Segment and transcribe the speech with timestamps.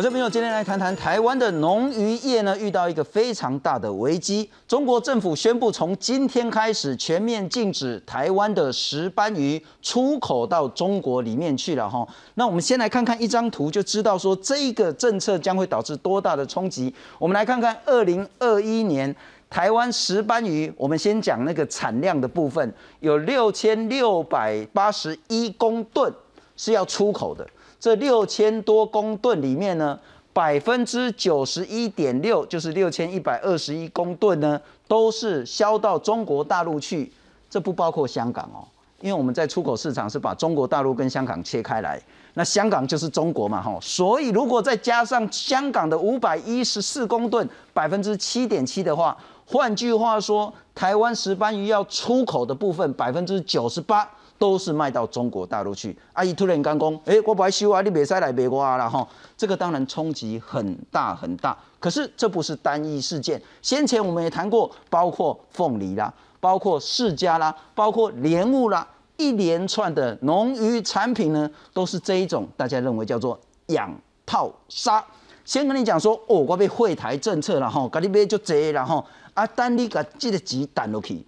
[0.00, 4.48] 我这边有今天来谈谈台湾的农渔业呢，遇到一个非常大的危机。
[4.66, 12.08] 中国政府宣布从今天开始全面禁止台湾的石斑鱼出口到中国里面去了哈。
[12.36, 16.90] 那我们先来看看一张图，就知道说这个政策将会导致多大的冲击。
[17.18, 19.14] 我们来看看二零二一年
[19.50, 26.10] 台湾石斑鱼，我们先讲那个产量的部分，有六千六百八十一公吨
[26.56, 27.46] 是要出口的。
[27.80, 29.98] 这六千多公吨里面呢，
[30.34, 37.10] 百分之九十一点六，就是六千一百二十一公吨呢，都是销到中国大陆去，
[37.48, 38.68] 这不包括香港哦，
[39.00, 41.98] 因为我们在出口市场是把中国大陆跟香港切开来，
[42.34, 54.06] 那香港就是中国嘛，哈，所以如果再加上香港的五百一十四公吨，百分之七点七的话，换句话说，台湾石斑鱼要出口的部分百分之九十八。
[54.40, 55.94] 都是卖到中国大陆去。
[56.14, 59.06] 阿姨突然刚讲，哎，我不爱修啊，你别再来别我了哈。
[59.36, 61.54] 这个当然冲击很大很大。
[61.78, 66.10] 可是这不是单一事件，先前我们也谈过，包括凤梨啦，
[66.40, 75.04] 包括释迦啦，包括莲雾啦，一连串的农渔产品呢，都是这一种大家认为叫做养套杀。
[75.44, 79.04] 先跟你讲说，哦，我被会台政策了哈，咖你买就这了哈
[79.34, 81.22] 啊，等你把这个钱弹落去，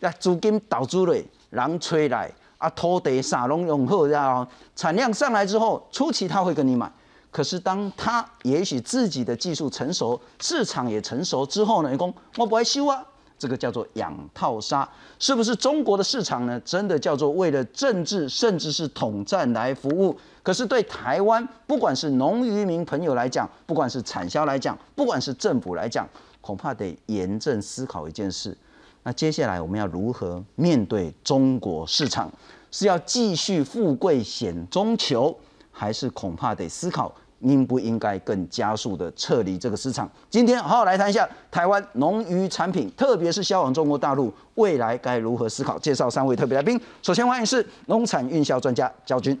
[0.00, 2.30] 那资金导出来，人吹来。
[2.58, 6.90] 啊，土地撒龙永后，然后产量上来之后，初期他会跟你买。
[7.30, 13.04] 可是当他也许自己的技术成熟，市场也成熟之后呢，你讲我不会修啊，
[13.38, 16.58] 这个叫做养套杀，是不是中国的市场呢？
[16.64, 20.18] 真的叫做为了政治甚至是统战来服务？
[20.42, 26.08] 可是对台湾，不管是农渔民朋友来讲，不管是产销来讲，不管是政府来讲，
[26.40, 28.56] 恐怕得严正思考一件事。
[29.02, 32.30] 那接下来我们要如何面对中国市场？
[32.70, 35.34] 是要继续富贵险中求，
[35.70, 37.10] 还是恐怕得思考
[37.40, 40.06] 应不应该更加速的撤离这个市场？
[40.28, 45.78] 今天好好来谈一下台湾农渔产品，特别是销往中国大陆，未来该如何思考？
[45.78, 49.40] 介绍三位特别来宾，首先欢迎是农产运销专家焦军。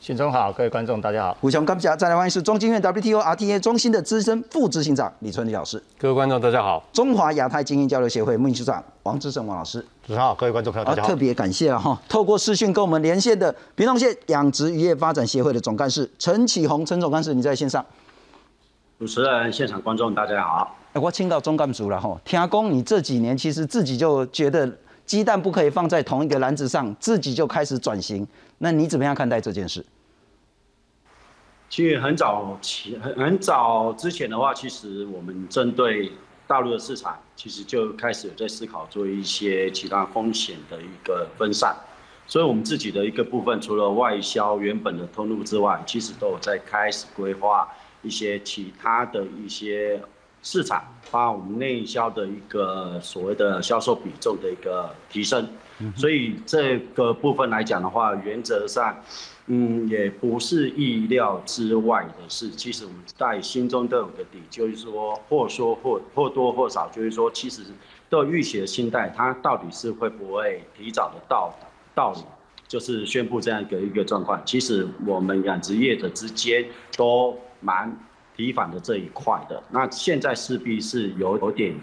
[0.00, 1.36] 信中好，各位观众大家好。
[1.40, 5.82] 胡雄刚再来欢迎是中经院 WTO RTA 中心的资深副执行长李春礼老师。
[5.98, 6.82] 各位观众大家好。
[6.92, 9.80] 中华亚太精英交流协会秘书长王志胜王老师。
[10.06, 11.08] 主持人好，各位观众朋友大家好。
[11.08, 17.84] 特别感谢了哈，透过视讯跟我们连线的屏东县养殖渔业发展协会的总干事陈启宏陈总干事，你在线上。
[19.00, 20.76] 主持人、现场观众大家好。
[20.92, 24.70] 哎，我请到中干组了哈，听讲你这几年其实自己就觉得
[25.08, 29.82] 鸡蛋不可以放在同一个篮子上，自己就开始转型，那你怎么样看待这件事？
[31.70, 36.12] 其实很早期、很很早之前的话，其实我们针对
[36.46, 41.74] 大陆的市场，其实就开始有在思考做一些其他风险的一个分散。
[42.26, 47.66] 所以，我们自己的一个部分，除了外销原本的通路之外，其实都有在开始规划
[48.02, 49.98] 一些其他的一些
[50.42, 55.48] 市场，把我们内销的一个所谓的销售比重的一个提升。
[55.96, 58.96] 所以，这个部分来讲的话，原则上。
[59.50, 62.50] 嗯，也不是意料之外的事。
[62.50, 67.62] 其实我们在心中都有个底，就是说或说或或多或少，就是说其实
[68.10, 71.50] 都有预期的心态，它到底是会不会提早的到
[71.94, 72.22] 到你，
[72.66, 74.38] 就是宣布这样一个一个状况。
[74.44, 76.62] 其实我们养殖业者之间
[76.94, 77.90] 都蛮
[78.38, 79.60] 提反的这一块的。
[79.68, 81.74] 那现在势必是有有点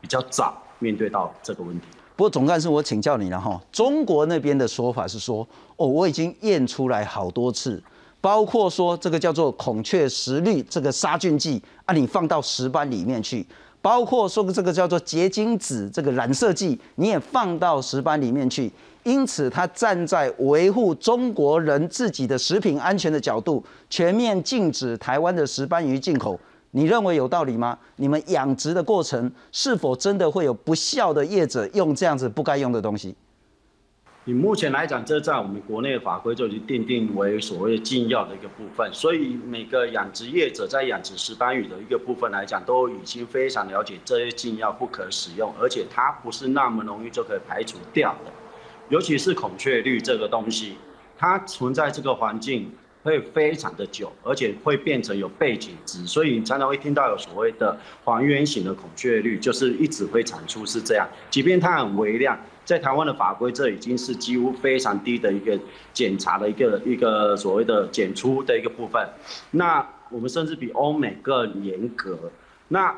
[0.00, 1.86] 比较早面对到这个问题。
[2.14, 3.60] 不过总干事，我请教你了哈。
[3.72, 5.46] 中国那边的说法是说，
[5.76, 7.82] 哦，我已经验出来好多次，
[8.20, 13.44] 包括说这个叫做孔雀石绿这个杀菌剂啊，你放到石斑里面去，
[13.86, 18.68] 包括说这个叫做结晶子这个染色剂，你也放到石斑里面去。
[19.04, 26.36] 因此，他站在维护中国人自己的食品安全的角度，全面禁止台湾的石斑鱼进口。
[26.72, 27.78] 你认为有道理吗？
[27.94, 33.14] 你们养殖的过程是否真的会有不孝的业者用这样子不该用的东西？
[34.28, 48.32] 你目前来讲，这在我们国内的法规就已经定定为所谓禁药的一个部分，所以每个养殖业者在养殖石斑鱼的一个部分来讲，都已经非常了解这些禁药不可使用，而且它不是那么容易就可以排除掉的。
[48.88, 50.74] 尤其是孔雀绿这个东西，
[51.16, 52.68] 它存在这个环境。
[53.04, 61.08] 会非常的久，而且会变成有背景值，所以你常常会听到有所谓的还原型的孔雀绿，就是一直会产出是这样。
[61.30, 62.36] 即便它很微量，
[62.66, 65.58] 在台湾的法规，这已经是几乎非常低的一个
[65.94, 69.08] 检查的一个一个所谓的检出的一个部分。
[69.52, 72.18] 那我们甚至比欧美更严格。
[72.68, 72.94] 那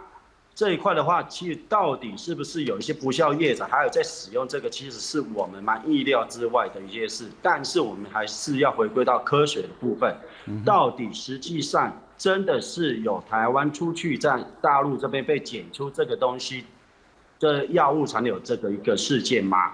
[0.54, 7.28] 这一块的话，其实到底是不是有一些不孝业者还有在使用这个，其实是我们蛮意料之外的一些事。
[7.40, 10.16] 但是我们还是要回归到科学的部分，
[10.64, 16.64] 到底实际上真的是有台湾出去在大陆这边被检出这个东西
[17.38, 19.72] 这药物残留这个一个事件吗？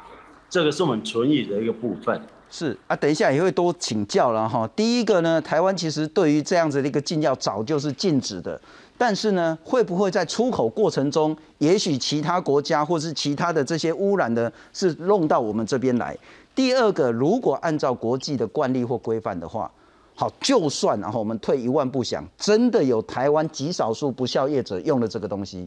[0.50, 2.20] 这个是我们存疑的一个部分。
[2.50, 4.68] 是啊，等一下也会多请教了哈。
[4.76, 8.60] 第一个呢，台湾其实对于这样子的一个禁药早就是禁止的，
[8.96, 16.16] 但是呢，会不会在出口过程中，也许其他国家或是其他的这些污染的，是弄到我们这边来？
[16.54, 19.68] 第二个，如果按照国际的惯例或规范的话，
[20.14, 25.66] 好，就算然后我们退一万步想，真的有台湾极少数不孝业者用了这个东西，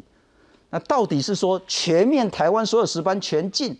[0.69, 3.77] 那到底是说全面台湾所有石斑全禁，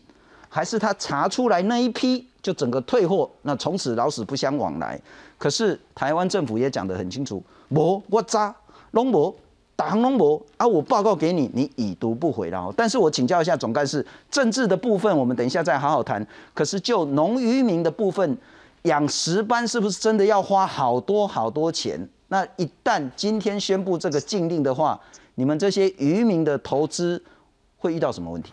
[0.47, 2.25] 还是他查出来那一批？
[2.41, 4.97] 就整个退货，那从此老死不相往来。
[5.37, 8.55] 可是台湾政府也讲得很清楚，我我渣
[8.91, 9.35] 龙博
[9.75, 12.73] 打龙博啊，我报告给你，你已读不回了。
[12.77, 16.25] 但是我请教一下总干事，政治的部分我们等一下再好好谈。
[16.53, 18.37] 可是就农渔民的部分，
[18.83, 22.07] 养石斑是不是真的要花好多好多钱？
[22.29, 24.97] 那一旦今天宣布这个禁令的话，
[25.39, 27.23] 你们这些渔民的投资
[27.77, 28.51] 会遇到什么问题？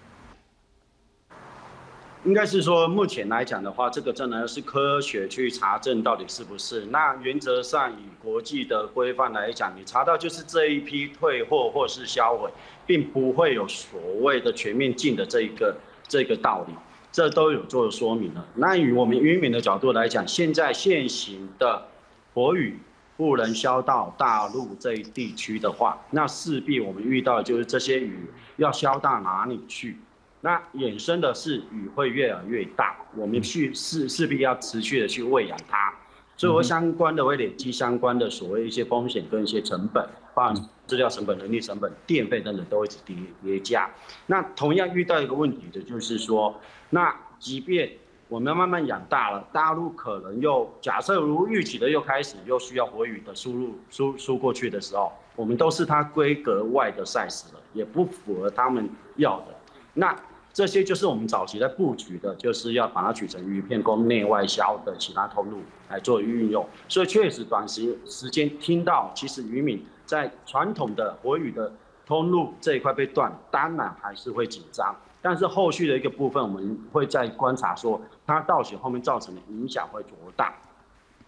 [2.27, 6.85] 应该是说，目前来讲的话，这个真的是科学去查证到底是不是。
[6.87, 12.51] 那原则上以国际的规范来讲，你查到就是这一批退货或是销毁，
[12.87, 15.75] 并不会有所谓的全面禁的这一个
[16.07, 16.75] 这个道理，
[17.11, 18.47] 这都有做说明了。
[18.55, 21.87] 那以我们渔民的角度来讲，现在现行的
[22.35, 22.79] 国语
[23.17, 28.19] 不能销到大陆这一地区的话，那势必我们遇到就是这些鱼
[28.57, 29.99] 要销到哪里去？
[30.41, 35.95] 那衍生的是鱼会越来越大，我们去势势必要持续的去喂养它，
[36.37, 43.89] 所以说相关的会累积相关的所谓一些风险跟一些成本，包含资料成本、人力成本、电费等等都会叠叠加。
[44.27, 47.91] 那同样遇到一个问题的就是说，那即便
[48.35, 59.55] 我们慢慢养大了，大陆可能又假设如预期的又开始又需要活鱼的输入输输过去的时候，我们都是它规格外的 size 了，也不符合他们要的，
[59.95, 60.17] 那。
[60.53, 65.59] 这些就是我们早期在布局的，就是要把它取成鱼片供内外销的其他通路
[65.91, 66.65] 来做运用。
[66.89, 71.73] 所以确实短时时间听到，其实渔民在传统的活鱼的
[72.07, 74.95] 通路这一块被断，当然还是会紧张。
[75.27, 80.55] 但是后续的一个部分，我们会再观察说，它到底后面造成的影响会多大。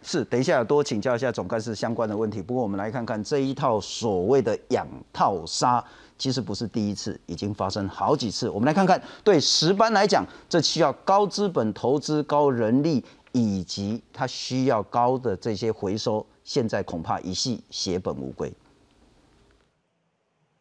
[0.02, 2.42] 是，等一下多请教一下总干事相关的问题。
[2.42, 5.82] 不过我们来看看这一套所谓的养套杀。
[6.18, 8.50] 其实不是第一次，已经发生好几次。
[8.50, 13.02] 我们来看看，对石斑来讲，这需要高资本投资、高人力，
[13.32, 18.52] 以及它需要高的这些回收，现在恐怕一系血本无归。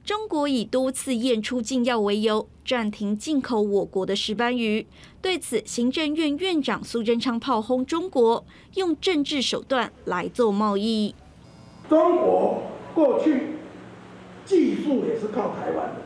[0.05, 4.85] 中国以多次验出禁药为由，暂停进口我国的石斑鱼。
[5.19, 11.15] 对此，行政院院长苏贞昌炮轰中国，用政治手段来做贸易。
[11.89, 12.61] 中国
[12.93, 13.55] 过去。
[14.45, 16.01] 技术也是靠台湾的，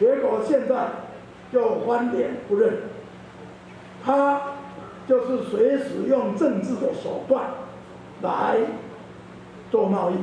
[0.00, 0.88] 结果现在
[1.52, 2.72] 就翻脸不认，
[4.02, 4.54] 他
[5.06, 7.50] 就是随时用政治的手段
[8.22, 8.56] 来
[9.70, 10.14] 做贸易。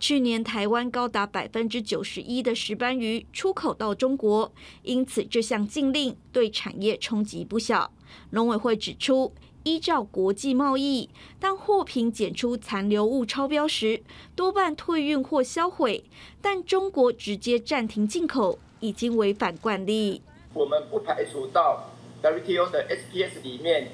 [0.00, 4.52] 去年台湾高达百分之九十一的石斑鱼出口到中国，
[4.82, 7.92] 因此这项禁令对产业冲击不小。
[8.30, 9.32] 农委会指出。
[9.64, 14.02] 依照国际贸易，当货品检出残留物超标时，
[14.34, 16.04] 多半退运或销毁。
[16.40, 20.22] 但中国直接暂停进口，已经违反惯例。
[20.54, 21.90] 我们不排除到
[22.22, 23.88] WTO 的 SPS 里面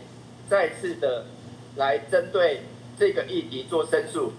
[0.48, 1.26] 再次的
[1.74, 2.60] 来针对
[2.96, 4.32] 这个议题做申诉。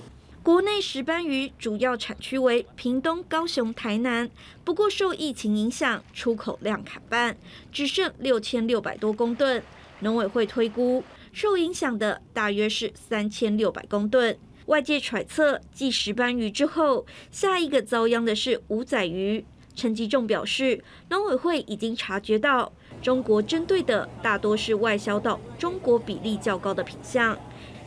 [0.46, 4.30] 国内石斑鱼主要产区为屏东、高雄、台南，
[4.64, 7.36] 不过受疫情影响，出口量砍半，
[7.72, 9.64] 只剩六千六百多公吨。
[10.02, 11.04] 农委会推估。
[11.34, 14.38] 受影响的大约是三千六百公吨。
[14.68, 19.44] 外界揣测，继石斑鱼之后，下一个遭殃的是五仔鱼。
[19.74, 22.72] 陈吉仲表示，农委会已经察觉到，
[23.02, 27.36] 中国针对的大多是外销到中国比例较高的品相，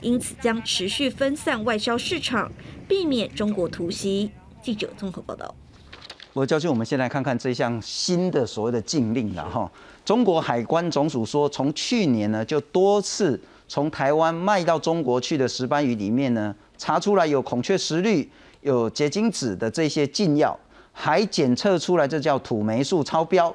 [0.00, 2.50] 因此将持续分散外销市场，
[2.86, 4.30] 避免中国突袭。
[4.62, 5.54] 记者综合报道。
[6.32, 9.70] 我教训，我们先来看看这项新的所谓的禁令了哈。
[10.04, 20.56] 中国海关总署说，从去年呢就多次从台湾卖到中国去的石斑鱼里面呢，查出来有孔雀石绿、有结晶子的这些禁药，
[20.92, 23.52] 还检测出来这叫土霉素超标。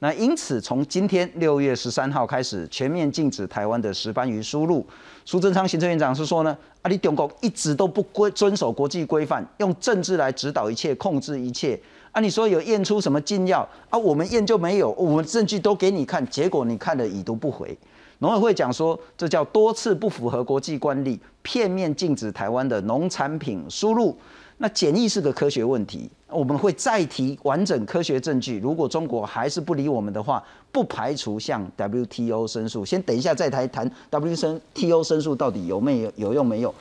[0.00, 4.84] 那因此从今天六月十三号开始，全面禁止台湾的石斑鱼输入。
[5.24, 11.80] 苏贞昌行政院长是说呢，啊，你中国一直都不规遵守国际规范，用政治来指导一切，控制一切。
[12.12, 13.98] 啊，你说有验出什么禁药啊？
[13.98, 17.76] 我们验就没有，我们证据都给你看，结果你看了已读不回。
[18.18, 24.16] 农委会讲说，这叫多次不符合国际惯例，片面禁止台湾的农产品输入。
[24.58, 28.58] 那检疫是个科学问题，我们会再提完整科学证据。
[28.58, 32.84] 如果中国还是不理我们的话，不排除向 WTO 申诉。
[32.84, 36.74] 先等一下再谈谈 WTO 申诉到底有没有有用没有？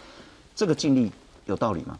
[0.55, 1.11] 这个禁令
[1.45, 1.97] 有道理吗？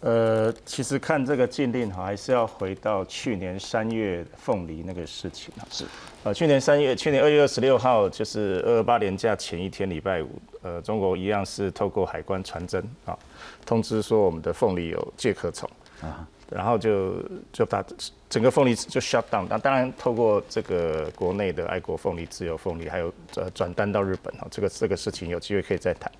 [0.00, 5.62] 呃，其实看这个禁令哈，还是要回到去年三月凤梨那个事情啊。
[5.70, 5.84] 是，
[6.24, 10.28] 呃，去年三月，去年二月二十六号，就是二二八年假前一天，礼拜五，
[10.62, 13.16] 呃，中国一样是透过海关传真啊，
[13.64, 15.70] 通知说我们的凤梨有介壳虫
[16.00, 17.14] 啊，然后就
[17.52, 17.84] 就把
[18.28, 19.46] 整个凤梨就 shut down。
[19.48, 26.10] 那当然，透过这个国内的爱国凤梨、自由凤梨，还有呃转单到日本啊，这个这个事情有机会可以再谈。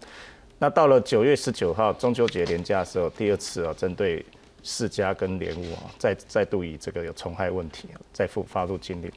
[0.58, 4.24] 那到了九月十九号中秋节连假的时候，第二次啊，针对
[4.62, 9.10] 世家跟莲雾啊，再再度以这个有虫害问题再复发入禁令。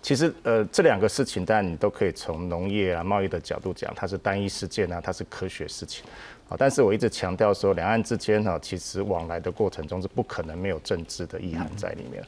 [0.00, 6.04] 其实呃这两个事情，当然你都可以从农业啊贸易的角度讲，它是单一事件啊，它是科学事情
[6.48, 6.56] 啊。
[6.58, 12.24] 但是我一直强调说，两岸之间哈，其实往来的过程中是不可能没有政治的意涵在里面。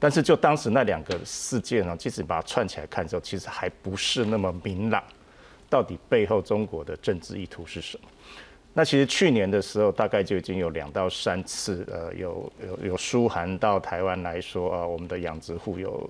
[0.00, 5.02] 但是就当时那两个事件呢，即使把它串起来看之后，其实还不是那么明朗。
[5.70, 8.08] 到底背后中国的政治意图是什么？
[8.72, 16.08] 那其实去年的时候，大概就已经有两到三次，呃，有有有书函到台湾来说啊，我们的养殖户有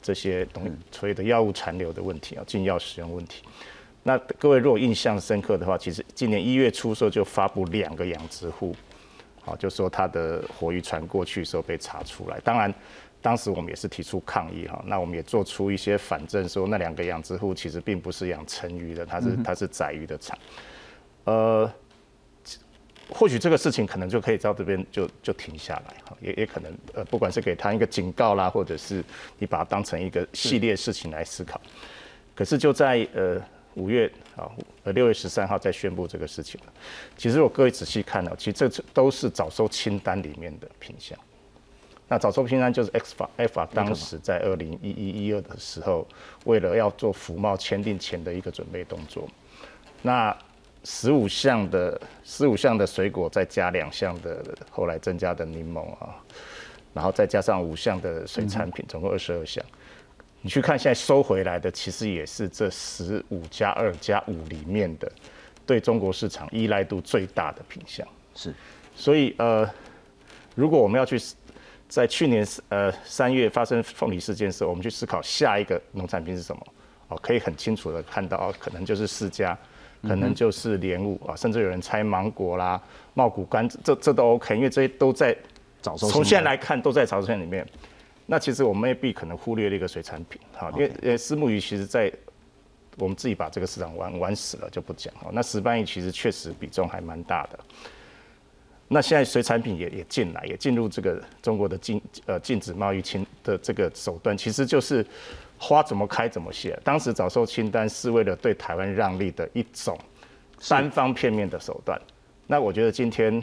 [0.00, 3.42] 这些东所谓的药物残留的问题啊，禁药使用问题。
[4.04, 8.76] 那各位如果印象深刻的话，其实今年一月初时候就发布两个养殖户，
[9.40, 12.72] 好，就说他的活鱼船过去时候被查出来，当然。
[13.24, 20.38] 当时我们也是提出抗议哈，那我们也做出一些反证，说那两个养殖户其实并不是养成鱼的，它是它是宰鱼的厂。
[21.24, 21.72] 呃，
[23.08, 29.02] 或许这个事情可能就可以到这边就就停下来哈，也也可能呃，不管是给他一个警告啦，或者是
[29.38, 31.58] 你把它当成一个系列事情来思考。
[32.34, 33.40] 可是就在呃
[33.74, 34.50] 五月啊
[34.84, 36.72] 呃六月十三号再宣布这个事情了。
[37.16, 41.18] 其实我各位仔细看了，其实这都是早收清单里面的品项。
[42.06, 46.06] 那早收清单就是 X 法，F 法当时在二零一一一二的时候，
[46.44, 49.26] 为了要做服贸签订前的一个准备动作。
[50.02, 50.36] 那
[50.84, 56.14] 十五项的十五项的水果，再加两项的后来增加的柠檬啊，
[56.92, 59.64] 然后再加上五项的水产品，总共二十二项。
[60.44, 65.10] 你去看现在收回来的，其实也是这十五加二加五里面的
[65.66, 68.06] 对中国市场依赖度最大的品项。
[68.36, 68.54] 是，
[68.94, 69.68] 所以呃，
[70.54, 71.18] 如果我们要去。
[71.86, 76.66] 在去年呃三月发生凤梨事件时，我们去思考下一个农产品是什么？
[77.06, 79.54] 哦，可以很清楚的看到哦，可能就是释迦，
[80.02, 82.82] 可能就是莲雾啊，甚至有人猜芒果啦、
[83.12, 85.36] 茂谷柑，这这都 OK，因为这些都在
[85.80, 86.08] 早收。
[86.08, 87.64] 从现在来看，都在早收线里面。
[88.26, 92.12] 那其实我们未必可能忽略了一个水产品，哈，因为呃私募鱼其实在
[92.96, 95.30] 我们自己把这个市场玩玩死了就不讲哦。
[95.32, 97.58] 那石斑鱼其实确实比重还蛮大的。
[98.88, 105.04] 那现在水产品也也进来，也进入这个中国的禁呃禁止贸易清的这个手段，其实就是
[105.58, 106.78] 花怎么开怎么谢。
[106.84, 109.98] 当时早收清单是为了对台湾让利的一种
[110.68, 112.00] 单方片面的手段。
[112.46, 113.42] 那我觉得今天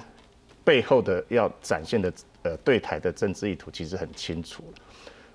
[0.64, 4.64] 背后的要展现的呃对台的政治意图其实很清楚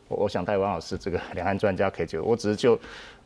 [0.09, 2.79] 我我想带王老师这个 两岸专家可以就我只是就。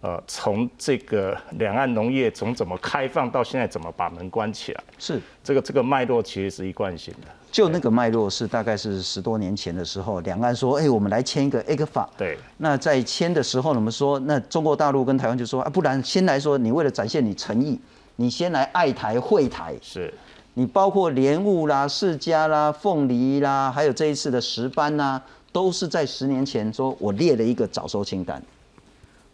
[0.03, 7.29] 呃，从这个两岸农业从怎么开放到现在怎么把门关起来，是这个这个脉络其实是一贯性的。
[7.53, 12.09] 就那个脉络是大概是十多年前的时候，两岸说，哎，我们来签一个 A 克法。
[12.17, 12.39] 对。
[12.57, 17.79] 那在签的时候，我们说，那中国大陆跟台湾就说，啊，不然先来说，你为了展现你诚意，
[18.17, 19.75] 你先来爱台会台。
[19.83, 20.11] 是。
[20.55, 25.21] 你包括莲雾啦、释迦啦、凤梨啦，还有这一次的石斑呐，
[25.53, 28.43] 都是在十年前说我列了一个早收清单。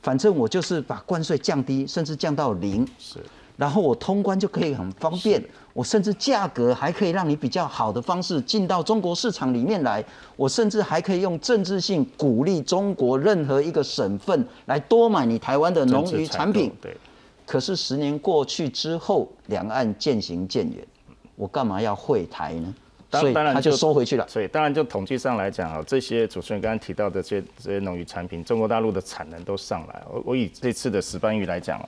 [0.03, 3.19] 反正我就是把关税降低，甚至降到零，是，
[3.57, 5.43] 然后我通关就可以很方便，
[5.73, 10.05] 我甚至价格还可以让你比较好的方式进到中国市场里面来，
[10.37, 16.71] 我甚至还可以用政治性鼓励中国任何一个省份来多买你台湾的农渔产品。
[16.81, 16.97] 对。
[17.45, 20.87] 可是十年过去之后，两岸渐行渐远，
[21.37, 22.75] 我干嘛要会台呢？
[23.13, 24.27] 所以他就收回去了。
[24.29, 30.03] 所以当然就统计上来讲啊，这些主持人刚刚提到的这些这些农渔产品，中国大陆的产能都上来。
[30.11, 31.81] 我我以这次的石斑鱼来讲，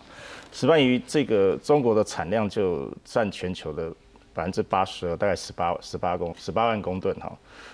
[0.52, 3.92] 石斑鱼这个中国的产量就占全球的
[4.32, 7.30] 百分之八十二，大概十八十八公十八万公吨哈。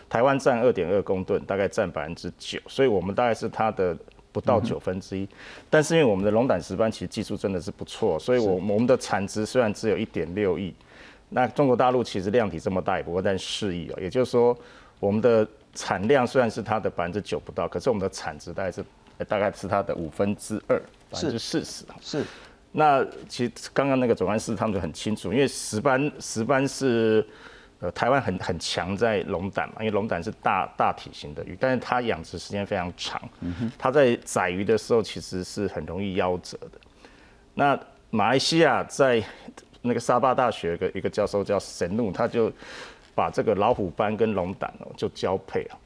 [0.08, 3.96] 台湾占二点二公吨，大概占百分之九，所以我们大概是它的
[4.32, 5.28] 不到九分之一。
[5.68, 10.74] 但是因为我们的龙胆石斑其实技术真的是不错，所以我我们的产值虽然只有一点六亿。
[11.34, 13.98] 那中国大陆其实量体这么大，也不过但适宜哦。
[14.00, 14.56] 也就是说，
[15.00, 18.84] 我们的产量虽然是它的百分之九不到，可是我们的产值大概是
[19.26, 22.24] 大概是它的五分之二，百分之四十是。
[22.70, 27.26] 那其实刚刚那个总干事他们就很清楚，因为石斑石斑是
[27.80, 33.20] 呃，台湾很很强在龙胆嘛，因为龙胆是大大体型的鱼，但是它养殖时间非常长，
[33.76, 36.78] 它在宰鱼的时候其实是很容易夭折的。
[37.54, 37.78] 那
[38.10, 39.22] 马来西亚在
[39.86, 42.50] 那个沙巴大学有个一个教授叫神怒，他就
[43.14, 45.76] 把这个老虎斑跟龙胆哦就交配啊。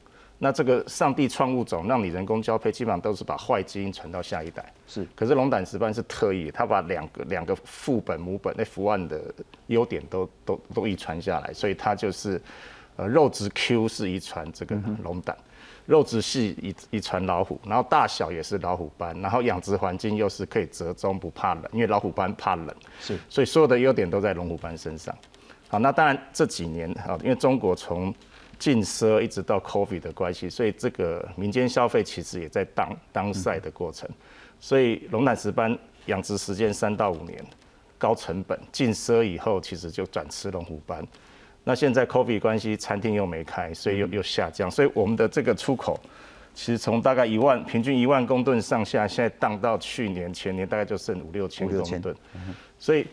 [0.41, 4.63] 那这个上帝创物种让你人工交配，基本上都是把坏基因传到下一代。
[4.87, 9.21] 是，可是龙胆石斑是特异，它把两个两个副本母本那伏案的
[9.67, 12.41] 优点都都都遗传下来，所以它就是
[12.95, 15.37] 呃肉质 Q 是遗传这个龙胆，
[15.89, 22.67] 肉质细遗遗传老虎，然后大小也是老虎斑，然后养殖环境又是可以折中不怕冷，因为老虎斑怕冷，
[23.01, 25.17] 是，所以所有的优点都在龙虎斑身上。
[25.67, 28.13] 好，那当然这几年啊，因为中国从
[28.59, 34.07] 禁奢一直到 COVID 的关系，所以这个民间消费其实也在当当赛的过程。
[34.59, 37.43] 所以龙胆石斑养殖时间三到五年，
[37.97, 41.03] 高成本，禁奢以后其实就转吃龙虎斑。
[41.63, 44.69] 那现在 COVID 关系，餐厅又没开，所以又又下降。
[44.69, 45.99] 所以我们的这个出口，
[46.53, 52.15] 其实从大概一万平均一万公吨上下，现在荡到去年前年大概就剩五六千公吨。
[52.77, 53.05] 所以。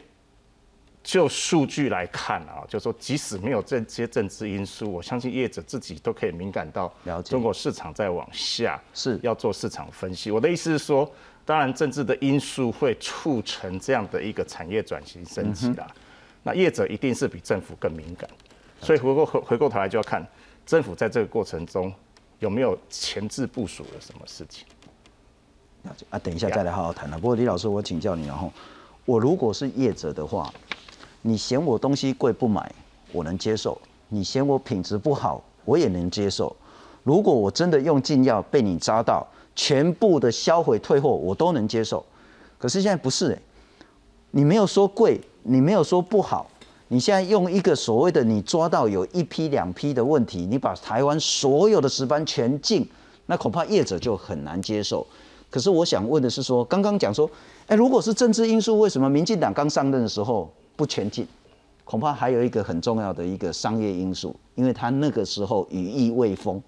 [1.08, 6.92] 就数据来看啊，就说即使没有这些政治因素，我相信业者自己都可以敏感到
[7.24, 10.32] 中国市场在往下，是要做市场分析。
[10.32, 11.08] 我的意思是说，
[11.44, 15.86] 当然政治的因素会促成这样的一个产业转型升级啦。
[16.46, 18.30] 那业者一定是比政府更敏感，
[18.80, 20.24] 所以回过回回过头来就要看
[20.64, 21.92] 政府在这个过程中
[22.38, 24.64] 有没有前置部署了什么事情。
[25.82, 27.18] 那就啊，等一下再来好好谈了。
[27.18, 28.52] 不过李老师，我请教你，然后
[29.04, 30.48] 我如果是业者的话。
[31.22, 32.72] 你嫌我东西贵不买，
[33.10, 33.76] 我能接受；
[34.08, 36.54] 你嫌我品质不好，我也能接受。
[37.02, 42.06] 如果我真的用禁药被你扎到，全部的销毁退货，我都能接受。
[42.58, 43.42] 可是现在不是诶，
[44.30, 46.46] 你没有说贵，你没有说不好，
[46.88, 52.86] 你现在用一个所谓的你抓到有一批两批的问题，你把台湾所有的石斑全禁，
[53.26, 55.06] 那恐怕业者就很难接受。
[55.48, 57.30] 可是我想问的是说，刚刚讲说，
[57.66, 60.50] 哎，如果是政治因素，为什么民进党刚上任的时候？
[60.76, 61.26] 不全禁，
[61.84, 66.62] 恐怕还有一个很重要的一个商业因素，因为他那个时候羽翼未丰，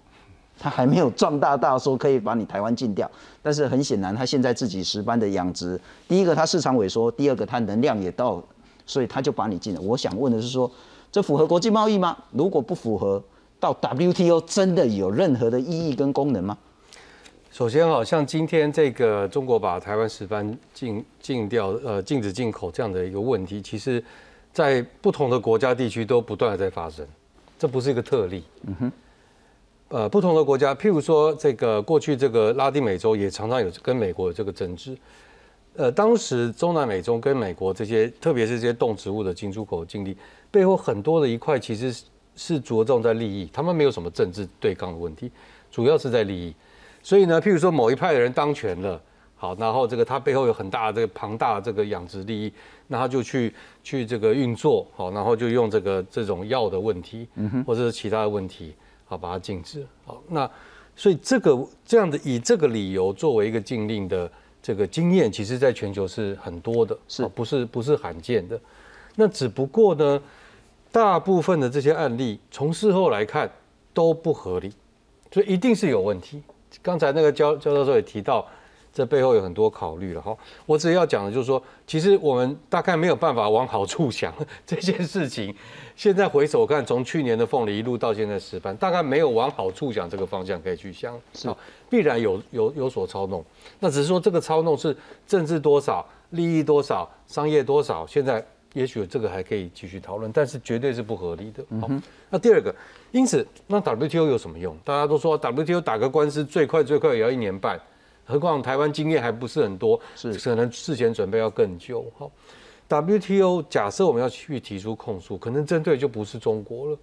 [0.58, 3.10] 他还没有壮大到说可以把你台湾禁掉。
[3.42, 8.42] 但是很显然，他现在自己石斑的养殖，第一个他市场萎缩，第二个他能量也到，
[8.88, 9.80] 所以他就把你禁了。
[9.80, 10.68] 我想问的是说，
[11.12, 12.16] 这符合国际贸易吗？
[12.32, 13.22] 如果不符合，
[13.60, 16.58] 到 WTO 真的有任何的意义跟功能吗？
[17.50, 24.02] 首先，好像今天这个中国把台湾石斑禁禁掉，呃，禁止进口这样的一个问题，其实，
[24.52, 27.06] 在不同的国家地区都不断的在发生，
[27.58, 28.42] 这不是一个特例。
[28.66, 28.92] 嗯哼。
[29.90, 34.94] 呃，不同的国家，譬如说这个过去这个拉丁美洲也常常有跟美国有这个争执。
[35.78, 40.14] 呃，当时中南美洲跟美国这些，特别是这些动植物的进出口禁令，
[40.50, 41.96] 背后很多的一块其实
[42.34, 45.30] 是着重在利益，他们没有什么政治对抗的问题，
[45.70, 46.52] 主要是在利益。
[47.00, 49.00] 所以呢，譬如说某一派的人当权了，
[49.36, 52.52] 好，然后这个他背后有很大的这个庞大这个养殖利益，
[52.88, 60.50] 那他就去去这个运作，好，然后就用这个这种药的问题，嗯哼，或者是其他的问题，好，把它禁止，好，那
[60.96, 64.28] 所以这个这样的以这个理由作为一个禁令的
[64.68, 68.60] 这个经验，其实在全球是很多的，是不是不是罕见的？
[69.16, 70.22] 那只不过呢，
[70.92, 73.50] 大部分的这些案例从事后来看
[73.94, 74.70] 都不合理，
[75.32, 76.42] 所以一定是有问题。
[76.82, 78.46] 刚才那个焦焦教授也提到，
[78.92, 80.36] 这背后有很多考虑了哈。
[80.66, 84.30] 我只要讲的就是说，其实我们大概没有办法往好处想
[84.66, 85.56] 这件事情。
[85.98, 91.52] 现在回首看，从去年的凤梨一路到现在石斑，大概没有往好处想这个方向可以去想，是
[91.90, 93.44] 必然有有有所操弄。
[93.80, 98.42] 那只是说这个操弄是政治多少、利益多少、商业多少，现在。
[98.74, 101.64] 也许这个还可以继续讨论，但是绝对是不合理的。
[101.80, 101.88] 好，
[102.28, 102.72] 那第二个，
[103.12, 104.76] 因此那 WTO 有什么用？
[104.84, 107.80] 大家都说 WTO 打个官司最快最快也要一年半，
[108.26, 112.04] 何况台湾经验还不是很多，是可能事前准备要更久。
[112.18, 112.30] 好
[112.88, 116.98] ，WTO 假设我们要去提出控诉，可能针对就不是中国了，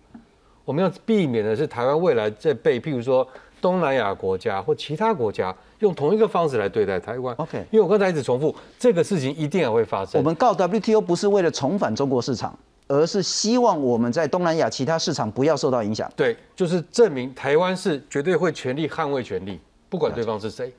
[0.64, 3.28] 我们要避免的是台湾未来在被譬如说
[3.62, 5.56] 东南亚国家或其他国家。
[5.80, 7.58] 用同一个方式来对待台湾，OK？
[7.70, 10.18] 因为我刚才一直重复，这个事情一定也会发生。
[10.18, 16.10] 我们告 WTO 不是为了重返中国市场，而是希望我们在东南亚其他市场不要受到影响。
[16.16, 20.74] 对，就是证明台湾是绝对会全力捍卫权利，不管对方是谁。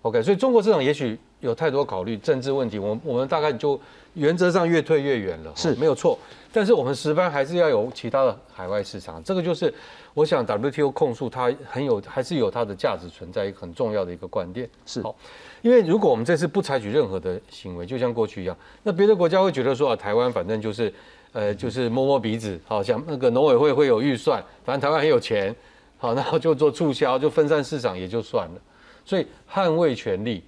[0.00, 0.22] OK？
[0.22, 3.78] 所以中国市场也许有太多考虑政治问题，我我们大概就
[4.16, 6.18] 原则上越退越远了，是没有错。
[6.52, 9.72] 但是我们十班还是要有其他的海外市场，这个就是。
[10.16, 15.14] 我想 WTO 控诉它很有，还是有它的价值存在，一个很重要的一个观点是好，
[15.60, 20.90] 因为如果我们这次不采取任何的行为，就像过去一样，那别的国家会觉得说啊，台湾反正就是
[21.32, 25.54] 呃，就是摸摸鼻子，好像那个农委会会有预算，反正台湾很有钱，
[25.98, 28.60] 好，然后就做促销，就分散市场也就算了。
[29.04, 30.42] 所以捍卫权利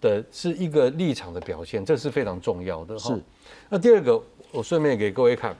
[0.00, 2.98] 的是一个立场的表现，这是非常重要的。
[2.98, 3.20] 是。
[3.68, 4.20] 那第二个，
[4.52, 5.56] 我顺便给各位看，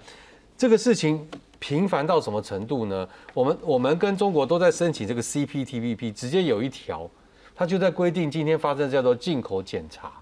[0.56, 3.08] 这个事情频繁到什么程度呢？
[3.34, 7.08] 我们我们跟中国都在申请这个 CPTPP，直接有一条，
[7.54, 10.12] 它就在规定今天发生叫做进口检查。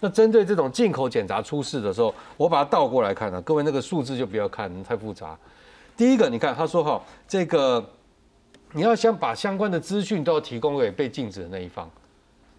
[0.00, 5.36] 那针对这种进口检查出事的时候，我把它倒过来看了，各位那个数字就不要看，太复杂。
[5.96, 7.84] 第一个，你看他说哈，这个
[8.72, 11.90] 你要想把相关的资讯都要提供给被禁止的那一方，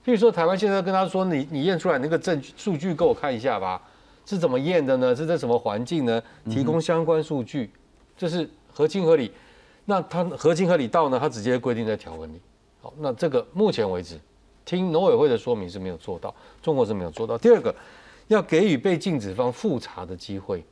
[0.10, 3.80] 譬如说台湾现在跟他说，你你验出来那个证据数据给我看一下吧，
[4.26, 5.16] 是怎么验的呢？
[5.16, 6.20] 是在什么环境呢？
[6.50, 7.70] 提供相关数据，
[8.18, 9.32] 这是合情合理。
[9.86, 11.20] 那他合情合理到呢？
[11.20, 12.42] 他直接规定在条文里。
[12.82, 14.20] 好，那这个目前为止。
[14.66, 17.38] 听农委会的说明是没有做到，中国是没有做到。
[17.38, 17.74] 第二个，
[18.30, 20.64] 要给予被禁止方复查的机会，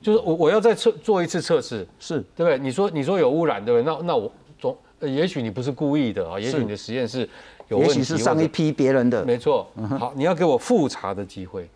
[0.00, 2.56] 就是我我要再测做一次测试，是对不对？
[2.60, 3.92] 你说你说有污染，对不对？
[3.92, 7.28] 那那我总也许你不是故意的啊，也许你的实验室
[7.68, 9.66] 有问题，也许是上一批别人的，没错。
[9.98, 11.68] 好，你要给我复查的机会。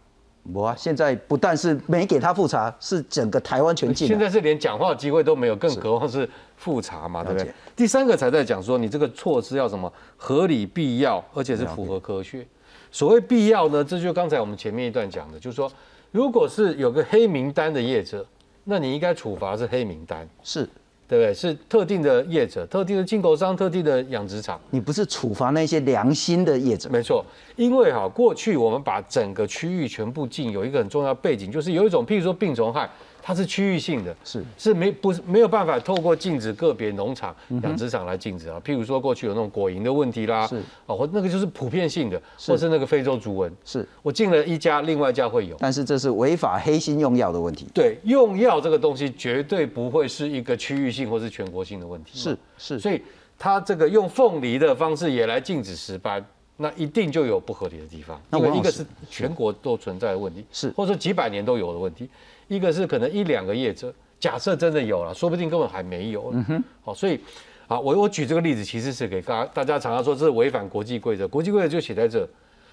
[0.54, 4.08] 我啊，现在不但是没给他复查，是整个台湾全禁。
[4.08, 7.52] 现在是连讲话机会都没有，更何况是复查嘛，对不对？
[7.76, 12.44] 第三个才在讲说，你这个措施要什么合理、必要，而且是符合科学。
[12.90, 15.70] 所谓必要呢，这就刚才我们前面一段讲的，就是说，
[16.10, 18.24] 如果是有个黑名单的业者，
[18.64, 20.68] 那你应该处罚是黑名单，是。
[21.10, 21.34] 对不对？
[21.34, 24.60] 是特定的业者、特定的进口商、特定的养殖场。
[24.70, 26.88] 你不是处罚那些良心的业者？
[26.88, 27.24] 没错，
[27.56, 32.88] 因为哈，过去我们把整个区域全部禁，有一个很重要背景，就是有一种，譬如说病虫害。
[33.22, 38.60] 它是区域性的，是是没不是没有办法透过禁止个别农场、养殖场来禁止啊。
[38.64, 45.56] 譬如说过去有那种果蝇的问题啦，是哦，或那个就是普遍性的，或是那个非洲猪瘟，是我进了一家，另外一家会有。
[45.58, 47.66] 但是这是违法黑心用药的问题。
[47.74, 52.18] 对，用药这个东西绝对不会是一个区域性或是全国性的问题。
[52.18, 53.00] 是是，所以
[53.38, 56.24] 它这个用凤梨的方式也来禁止石斑，
[56.56, 58.20] 那一定就有不合理的地方。
[58.32, 62.08] 因为一个是全国都存在的问题，是或者说几百年都有的问题。
[62.50, 66.32] 一个是可能一两个业者，假设真的有了，说不定根本还没有。
[66.34, 67.20] 嗯哼，好，所以
[67.68, 72.28] 啊，我我举这个例子，其实是给大大家常常说这是违反国际规则，国际规则就写在这。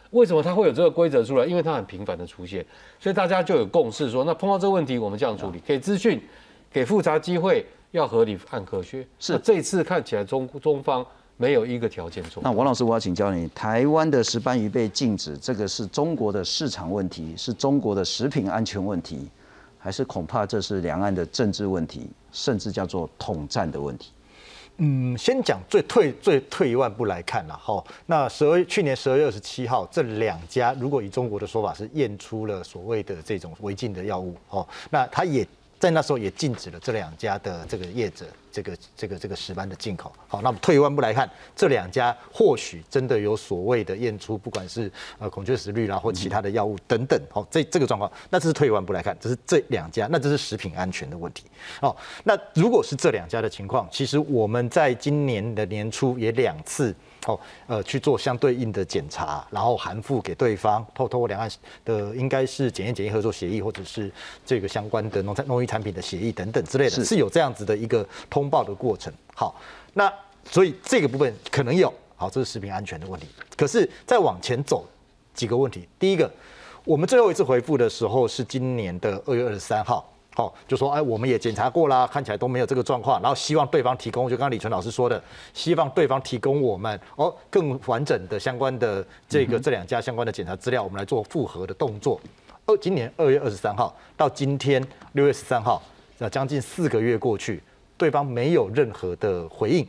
[0.10, 1.46] 为什么它会有这个规则出来？
[1.46, 2.66] 因为它很频繁的出现，
[3.00, 6.20] 所以大家就有共识说，那碰到这个问题，我们这样处理，给资讯，
[6.74, 9.06] 给复查机会，要合理按科学。
[9.20, 12.42] 是这次看起来中中方没有一个条件做。
[12.42, 19.28] 那王老师，我要请教你，台湾的石斑鱼被禁止，这个是中国的市场问题，是中国的食品安全问题。
[19.88, 24.12] 还是恐怕这是两岸的政治问题，甚至叫做统战的问题。
[24.80, 35.48] 嗯，先讲最退最退一万步来看了哈，那十二去年十二月二十七号，这两家如果以中国的说法是验出了所谓的这种违禁的药物哦，那他也。
[35.80, 40.12] 在那时候也禁止了这两家的这个业者，这个这个这个石斑的进口。
[40.28, 47.22] 好，那么退一万步来看，这两家或许真的有所谓的验出，不管是呃孔雀石绿啦或其他的药物等等。
[47.32, 51.44] 好，这这个状况，那这是退一万步来看，这是这两家，那这是食品安全的问题。
[51.80, 56.96] 好，那如果是这两家的情况，其实我们在今年的年初也两次。
[57.28, 61.52] 哦，呃，去做相对应的检查，然后函复给对方，透透过两岸
[61.84, 64.10] 的应该是检验检疫合作协议，或者是
[64.46, 69.14] 这个相关的农产农渔产品的协议等等之类的，是有这样子的一个通报的过程。
[69.36, 69.54] 好，
[69.94, 70.12] 那
[70.50, 73.28] 所以这个部分可能有，好，这是食品安全的问题。
[73.58, 74.86] 可是再往前走
[75.34, 76.32] 几个问题，第一个，
[76.86, 80.10] 我们最后一次回复的时候是今年的二月二十三号。
[80.38, 85.20] 好，就说哎，我们也检查过啦，看起来都没有这个状况，然后希望对方提供，就刚刚李纯老师说的，
[85.52, 92.22] 希望对方提供我们哦更完整的相关的这个这两家相关的检查资料，我们来做复核的动作。
[92.68, 94.80] 二，今年二月二十三号到今天
[95.14, 95.82] 六月十三号，
[96.20, 97.64] 那将近四个月过去，
[97.98, 99.88] 对方没有任何的回应。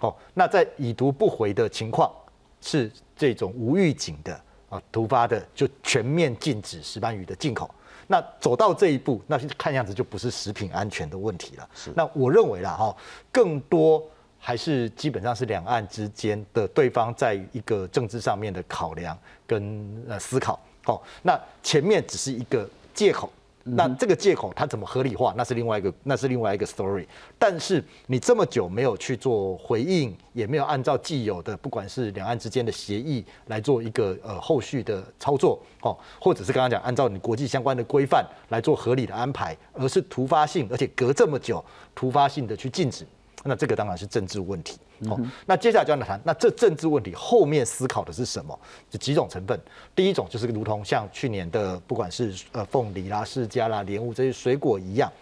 [0.00, 2.12] 哦，那在已读不回的情况，
[2.60, 7.70] 是这种无预警的啊突发的，就全面禁止石斑鱼的进口。
[8.06, 11.68] 那走到这一步，那看样子就不是食品安全的问题了。
[11.74, 12.96] 是，那我认为啦哈，
[13.32, 14.02] 更多
[14.38, 20.58] 还是基本上是两岸之间的对方在一个政治上面的考量跟呃思考。
[20.84, 23.30] 好，那前面只是一个借口。
[23.68, 25.34] 那这个借口它怎么合理化？
[25.36, 27.04] 那是另外一个，那是另外一个 story。
[27.36, 43.04] 但是你这么久没有去做回应，也没有按照既有的不管是两岸之间的协议来做一个呃后续的操作，哦，或者是刚刚讲按照你国际相关的规范来做合理的安排，而是突发性，而且隔这么久突发性的去禁止，
[43.42, 44.78] 那这个当然是政治问题。
[45.08, 48.58] 哦，那接下来就要谈，那这政治问题后面思考的是什么？
[48.90, 49.58] 就几种成分。
[49.94, 55.12] 第一种就是如同像去年的不管是呃凤梨啦、释迦啦、莲雾这些水果一样，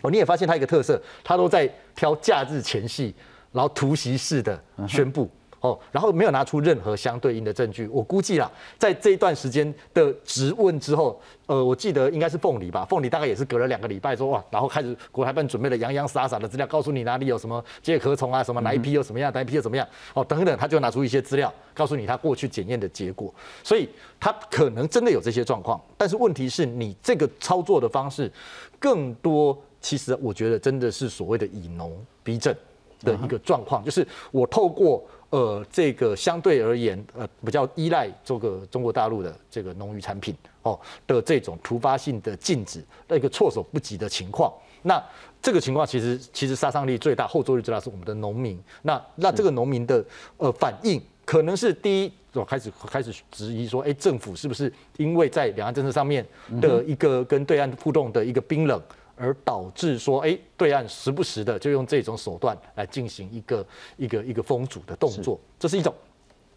[0.00, 3.14] 哦，你也发现它一个特色，它都在挑假日前夕，
[3.52, 5.28] 然后突袭式的宣布。
[5.60, 7.86] 哦，然后没有拿出任何相对应的证据。
[7.88, 23.32] 我估计啦，在这一段时间的质问之后，呃，我记得应该是凤梨吧，凤梨大概也是隔了两个礼拜说哇，然后开始国台办准备了洋洋洒洒的资料，告诉你哪里有什么介壳虫啊，什么哪一批又什么样，哪一批又怎么样，哦，等等，他就拿出一些资料，告诉你他过去检验的结果。
[23.62, 23.86] 所以
[24.18, 28.32] 他可能真的有这些状况，但是问题是你这个操作的方式，
[28.78, 31.94] 更多其实我觉得真的是所谓的以农
[32.24, 32.54] 逼政
[33.02, 35.04] 的一个状况，就是我透过。
[35.30, 45.00] 呃，这个相对而言，呃，比较依赖这个中国大陆的这个农渔产品哦的这种突发性的禁止，那个措手不及的情况，那
[45.40, 48.60] 这个情况其实其实杀伤力最大、后坐力最大是我们的农民。
[48.82, 50.04] 那那这个农民的
[50.36, 56.26] 呃反应，可能是第一，我开始开始质疑说，哎，政府是不是因为在两岸政策上面
[56.60, 58.82] 的一个跟对岸互动的一个冰冷？
[59.20, 63.66] 而导致说，哎，对岸时不时的就用这种手段来进行一个
[63.98, 65.94] 一个一个封阻的动作，这是一种。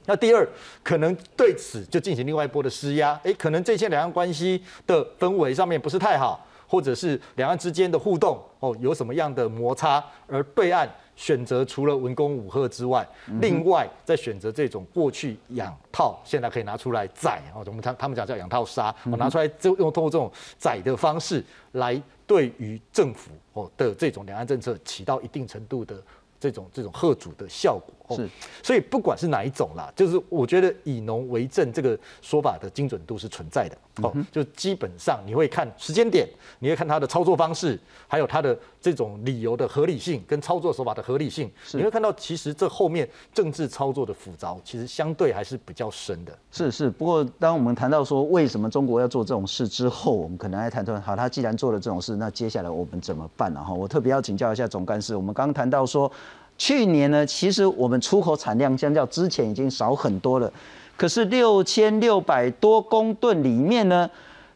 [0.05, 0.47] 那第二，
[0.81, 10.89] 可能对此就进行另外一波的施压，哎，可能这些两岸关系的氛围上面不是太好，或者是两岸之间的互动哦有什么样的摩擦，而对岸。
[11.15, 13.07] 选择除了文攻武赫之外，
[13.39, 26.01] 另外再选择这种过去养套，现在可以拿出来宰哦，我们他他们讲叫养套杀，我拿出来就用通过这种宰的方式来对于政府哦的这种两岸政策起到一定程度的。
[26.39, 28.29] 这种这种贺主的效果是，
[28.61, 36.27] 所以不管是哪一种啦，就是我觉得以农为政这个说法的精准度是存在的哦，就基本上你会看时间点，
[36.59, 46.37] 你会看它的操作方式，还有它的这种理由的合理性跟操作手法的合理性，你会看到其实这后面政治操作的复杂，其实相对还是比较深的。
[46.51, 53.63] 是是，不过当我们谈到说为什么中国要做这种事之后，我们可能还谈说，好，他既然做了这种事，那接下来我们怎么办呢？
[53.63, 56.11] 哈，我特别要请教一下总干事，我们刚刚谈到说。
[56.57, 60.51] 去年呢，其实我们出口产量相较之前已经少很多了。
[60.95, 64.09] 可是六千六百多公吨里面呢，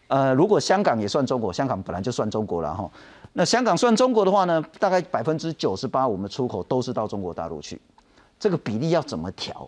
[0.07, 2.89] 呃，如果香港也算中国，香港本来就算中国了哈。
[3.33, 7.79] 那香港算中国的话呢，大概百分之九十八我们出口都是到中国大陆去。
[8.39, 9.67] 这个比例要怎么调？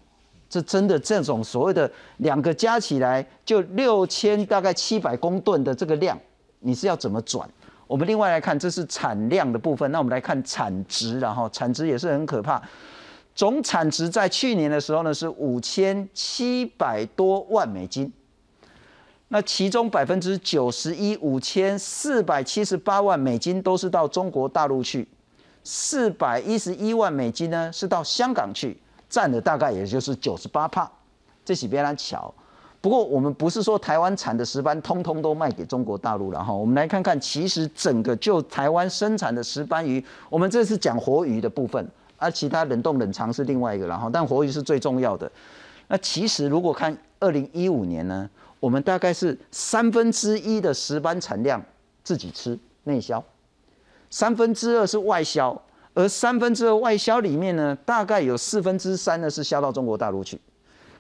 [0.49, 6.17] 这真的这种所谓的两个加起来就六千大概七百公吨的这个量，
[6.59, 7.47] 你是要怎么转？
[7.89, 9.91] 我们另外来看，这是产量的部分。
[9.91, 12.61] 那我们来看产值，然后产值也是很可怕。
[13.33, 18.13] 总产值在去年的时候呢，是五千七百多万美金。
[19.29, 25.07] 那其中百分之九十一，五千四百七十八万美金都是到中国大陆去，
[25.63, 30.91] 四百一十一万美金呢是到香港去，占的大概也就是九十八帕。
[31.43, 32.31] 这是别人巧。
[32.81, 45.29] 不过我们不是说台湾产的石斑通通都卖给中国大陆了哈，我们来看看，其实整个就台湾生产的石斑鱼，我们这是讲活鱼的部分，而其他冷冻冷藏是另外一个，然后但活鱼是最重要的。
[45.89, 48.29] 那其实如果看二零一五年呢，
[48.61, 51.61] 我们大概是三分之一的石斑产量
[52.01, 53.21] 自己吃内销，
[54.09, 55.61] 三分之二是外销，
[55.93, 60.39] 而三分之二外销里面呢，大概有四分之三呢是销到中国大陆去，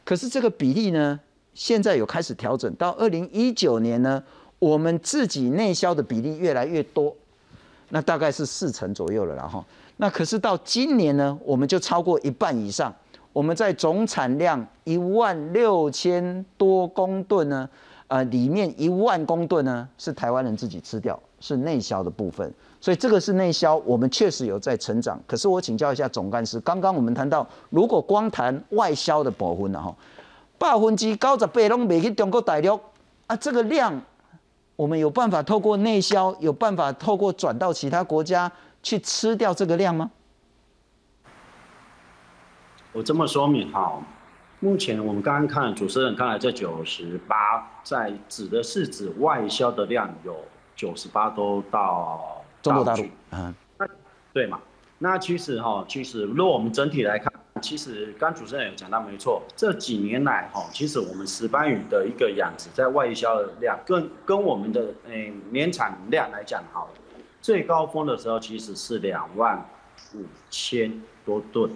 [0.03, 1.17] 可是这个比例呢？
[1.59, 4.23] 现在有开始调整，到二零一九年呢，
[4.59, 7.13] 我们自己内销的比例越来越多，
[7.89, 9.61] 那大概是四成左右了，然后，
[9.97, 12.95] 那可是到今年呢，我们就超过一半以上，
[13.33, 17.69] 我们在总产量一万六千多公吨呢，
[18.07, 25.21] 呃，里面一万公吨呢是台湾人自己吃掉，是内销的部分，所以这个是内销，我们确实有在成长。
[25.27, 29.93] 可是我请教一下总干事，刚刚我们谈到，如果光谈外销的部分呢哈。
[30.59, 32.77] 百分之九十八拢卖去中国大陆
[33.27, 33.35] 啊！
[33.37, 33.99] 这个量，
[34.75, 38.51] 我们有办法透过内销，有办法透过转到其他国家
[38.83, 40.11] 去吃掉这个量吗？
[42.91, 44.01] 我这么说明哈，
[44.59, 50.35] 目前我们刚刚看主持人看来这九十八，在指的是指外销的量有
[50.75, 53.55] 九十八都到中国大陆，嗯，
[54.33, 54.59] 对嘛？
[54.97, 57.31] 那其实哈，其实如果我们整体来看。
[57.61, 66.89] 其实刚主持人有讲到没错，这几年来哈，其实我们石斑鱼的一个养殖在外销的量，跟跟我们的诶年产量来讲，好，
[67.41, 69.63] 最高峰的时候其实是两万
[70.13, 71.71] 五千多吨，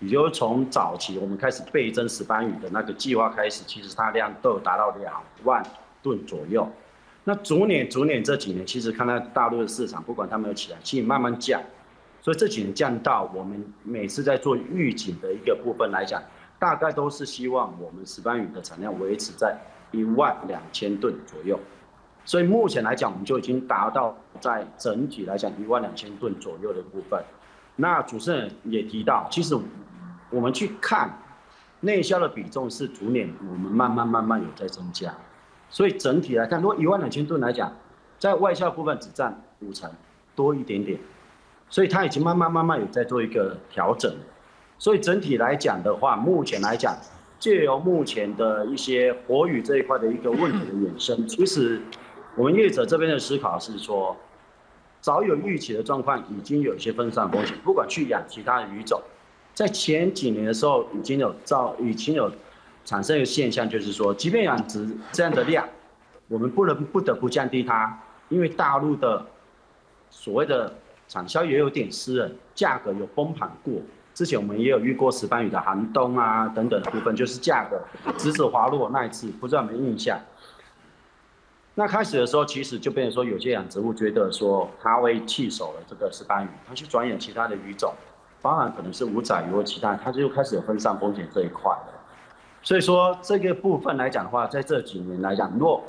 [0.00, 5.64] 也就是从早期我们开始倍增石斑鱼的那个计划开始，其实它量都有达到两万
[6.02, 6.68] 吨左右。
[7.24, 11.60] 那逐年逐年这几年，其实看到大陆的市场，不管它没有起来，其实慢慢降。
[12.26, 16.20] 所以这几年降到我们每次在做预警的一个部分来讲，
[16.58, 19.56] 大概都是希望我们石斑鱼的产量维持在
[19.92, 21.56] 一万两千吨左右。
[22.24, 27.22] 所以目前来讲，我们就已经达到在整体来讲一万两千吨左右的部分。
[27.76, 29.56] 那主持人也提到，其实
[30.30, 31.16] 我们去看
[31.78, 35.14] 内销的比重是逐年我们慢慢慢慢有在增加。
[35.70, 37.72] 所以整体来看，如果一万两千吨来讲，
[38.18, 39.88] 在外销部分只占五成
[40.34, 40.98] 多一点点。
[41.68, 44.14] 所以它已经慢慢慢慢有在做一个调整，
[44.78, 46.96] 所以整体来讲的话，目前来讲，
[47.40, 51.82] 借由目前的一些活鱼这一块的一个问题的衍生，其实
[52.36, 54.16] 我们业者这边的思考是说，
[55.00, 59.02] 早有预期的状况，已经有一些分散风险，不管去养其他的鱼种，
[59.52, 62.30] 在前几年的时候已经有造，已经有
[62.84, 65.68] 产生一个现象，就是说，即便养殖这样的量，
[66.28, 69.26] 我们不能不得不降低它，因为大陆的
[70.10, 70.72] 所谓的。
[71.08, 73.74] 产销也有点湿冷，价格有崩盘过。
[74.14, 77.78] 之前我们也有遇过石斑鱼的寒冬啊等等的部分，就是价格
[78.16, 80.18] 直直滑落那一次，不知道有没有印象？
[81.74, 87.92] 那开始的时候，其实就变成说，有些养殖户觉得说他会弃守了这个石斑鱼，他去转养其他的鱼种，
[88.40, 91.92] 包含可能是五仔鱼或其他，他就开始有分散风险这一块了。
[92.62, 95.84] 所以说这个部分来讲的话，在这几年来讲，若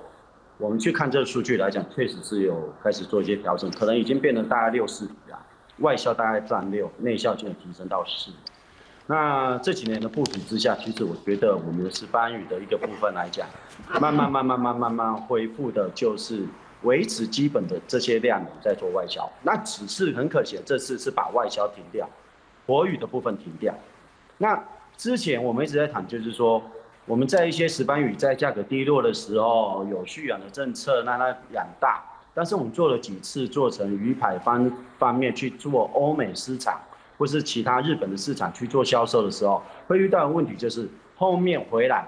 [0.59, 5.37] 我们去看这个数据来讲，确实是有开始做一些调整，可能已经变成大概六四比啊，
[5.79, 8.31] 外销大概占六，内销就提升到四。
[9.05, 13.47] 那这几年的布局之下，其实我觉得我们的石斑鱼的一个部分来讲，
[14.01, 16.43] 慢慢慢慢慢慢慢恢复的，就是
[16.81, 19.31] 维持基本的这些量在做外销。
[19.43, 22.09] 那只是很可惜，这次是把外销停掉，
[22.65, 23.71] 活鱼的部分停掉。
[24.39, 24.59] 那
[24.97, 26.59] 之前我们一直在谈，就是说。
[27.07, 36.77] 我们在一些石斑鱼在价格低落的时候，有蓄养的政策让它养大，但是我们做了几次做成鱼排方方面去做欧美市场
[37.17, 42.05] 或是其他日本的市场去做销售的时候，会遇到的问题就是后面回来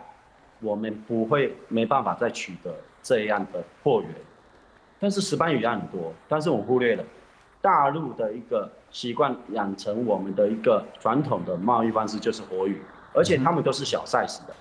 [0.60, 4.12] 我们不会没办法再取得这样的货源，
[5.00, 7.04] 但是石斑鱼量很多，但是我忽略了
[7.62, 12.82] 大陆的一个习惯养成我们的一个传统的贸易方式就是活鱼，
[13.14, 14.54] 而且他们都是小 size 的。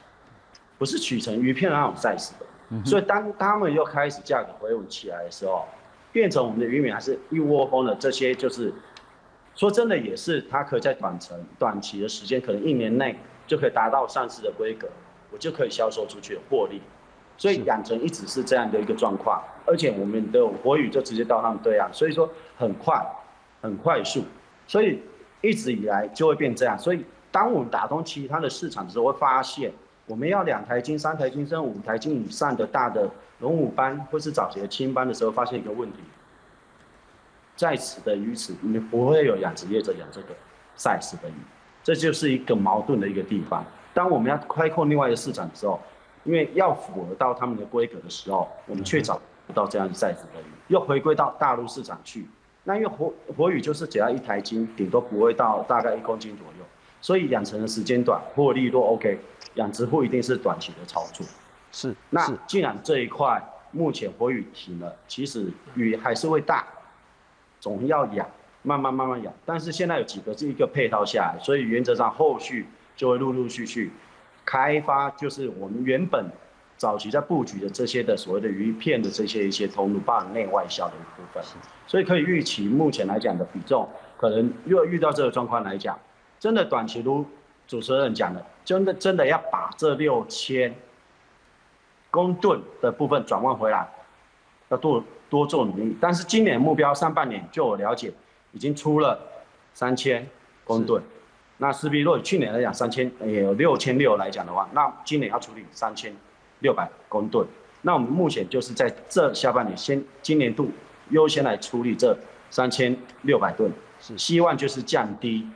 [0.79, 5.65] 不是取成鱼片那种 size 的，所以当他们又开始价格回稳起来的时候，
[6.13, 8.73] 变成我们的渔民还是一窝蜂的这些，就是
[9.57, 14.89] 说真的也是，它可以在短程、短期的时间，可能一年内就可以达到上市的规格，
[15.33, 16.81] 我就可以销售出去获利。
[17.37, 23.05] 所以养成一直是这样的一个状况，而且我们的活鱼就直接到他们对岸，所以说很快、
[23.61, 24.23] 很快速，
[24.69, 25.03] 所以
[25.41, 26.79] 一直以来就会变这样。
[26.79, 29.73] 所以当我们打通其他的市场的时候，会发现。
[30.09, 33.09] 我们要两台斤、三台斤、甚至五台斤以上的大的
[33.41, 35.99] 龙虎斑或是早期的青斑的时候，发现一个问题，
[37.55, 40.29] 在此的鱼池，你不会有养殖业者养这个
[40.77, 41.35] size 的鱼，
[41.85, 43.65] 这就是一个矛盾的一个地方。
[43.93, 45.79] 当我们要开阔另外一个市场的时候，
[46.25, 52.27] 因为要符合到他们的规格的时候，我们却找不到这样 size 的鱼，又回归到大陆市场去。
[52.65, 56.65] 那因为活活鱼就是只要一台斤，顶多不会到大概一公斤左右，
[57.01, 59.19] 所以养成的时间短，获利都 OK。
[59.59, 61.27] 养殖户一定是短期的操作，
[61.73, 61.95] 是。
[62.11, 63.43] 那既然这一块
[63.73, 66.65] 目前活鱼停了，其实鱼还是会大，
[67.61, 68.27] 总要养，
[68.63, 69.33] 慢慢慢慢养。
[69.45, 72.67] 但是现在有几个是一个配套下来，所以原则上后续
[72.97, 73.91] 就会陆陆续续
[74.45, 76.25] 开发，就是我们原本
[76.77, 81.43] 早期在布局的这些的所谓的鱼片的这些一些通路，包含内外销的一部分。
[81.89, 85.99] 所以可以预期，目前来讲的比重，可能若遇到这个状况来讲，
[86.39, 87.27] 真的短期如
[87.67, 88.47] 主持人讲的。
[88.69, 90.75] 真的真的要把这六千
[92.11, 93.89] 公吨的部分转换回来，
[94.69, 95.97] 要多多做努力。
[95.99, 98.13] 但是今年目标上半年就我了解，
[98.53, 99.19] 已经出了
[99.73, 100.29] 三千
[100.65, 101.03] 公吨。
[101.57, 106.15] 那势必若以去年来讲三千也有六千六来讲的话，那今年要处理三千
[106.59, 107.49] 六百公吨。
[107.81, 110.71] 那我们目前就是在这下半年先今年度
[111.09, 112.15] 优先来处理这
[112.51, 115.49] 三千六百吨，是希望就是降低。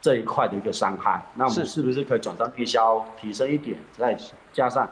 [0.00, 4.16] 这一块的一个伤害，那我们是不是可以转到内销提升一点，再
[4.52, 4.88] 加上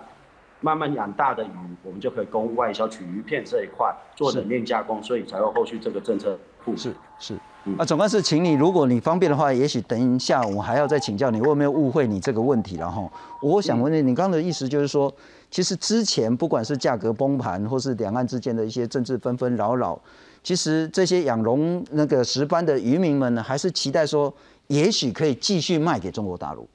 [0.61, 1.49] 慢慢养大的鱼，
[1.83, 6.39] 我们就可以供外销取鱼片这一块做冷链加工，所以才有后续这个政策。
[6.77, 7.35] 是是，
[7.79, 15.11] 啊，总干事，请你，如果你方便的话，也许等一下我还要再请教你，我有没有误会你这个问题了哈我想问你，你刚刚的意思就是说，
[15.51, 19.99] 其实之前不管是价格崩盘，或是两岸之间的一些政治纷纷扰扰，
[20.43, 24.35] 其实这些养龙那个石斑的渔民们呢，还是期待说。
[24.69, 26.69] 也许可以继续卖给中国大陆，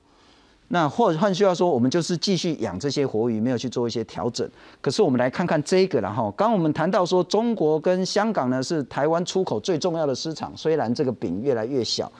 [0.67, 4.49] 那或换句话说，我们就是继续养这些活鱼，没有去做一些调整。
[4.81, 12.11] 可是我们来看看这个，然后刚我们谈到说，中国跟香港呢是台湾出口最重要的市场，虽然这个饼越来越小，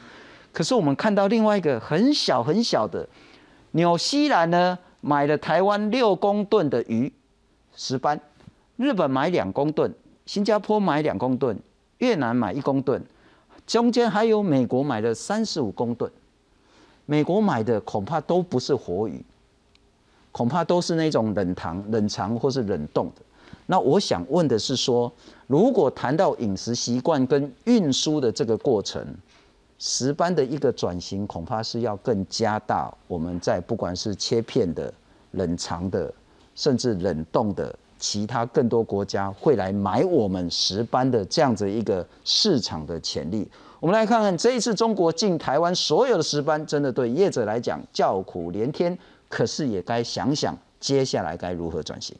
[0.51, 3.07] 可是我们看到另外一个很小很小的，
[3.71, 7.11] 纽西兰呢买了台湾六公吨的鱼
[7.75, 8.19] 石斑，
[8.77, 9.91] 日本买两公吨，
[10.27, 11.59] 新加坡买两公吨，
[11.97, 13.03] 越南买一公吨，
[13.65, 16.11] 中间还有美国买的三十五公吨。
[17.05, 19.23] 美国买的恐怕都不是活鱼，
[20.31, 23.21] 恐怕都是那种冷藏、冷藏或是冷冻的。
[23.65, 25.11] 那我想问的是说，
[25.47, 29.05] 如果谈到饮食习惯跟运输的这个过程，
[29.79, 34.93] 石斑的一个转型，恐怕是要更加大我们在不管是切片的、
[35.31, 36.13] 冷藏的，
[36.55, 43.49] 甚至冷冻的，其他更多国家会来买我们石斑的这样子一个市场的潜力。
[43.79, 48.97] 我们来看看这一次中国进台湾所有的石斑，真的对业者来讲叫苦连天，
[49.29, 52.13] 可是也该想想接下来该如何转型。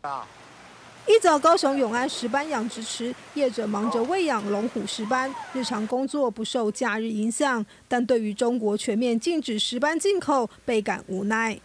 [0.00, 0.26] 啊
[1.06, 11.60] 一早，高雄永安石斑养殖池业者忙着喂养龙虎石斑，日常工作不受假日影响，但对于中国全面禁止石斑进口，倍感无奈。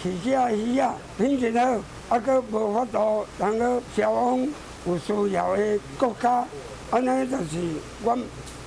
[0.00, 4.48] 起价鱼啊，品质好，啊，佫无法度通个销往
[4.86, 6.46] 有需要的国家。
[6.90, 7.58] 安尼就是
[8.04, 8.16] 我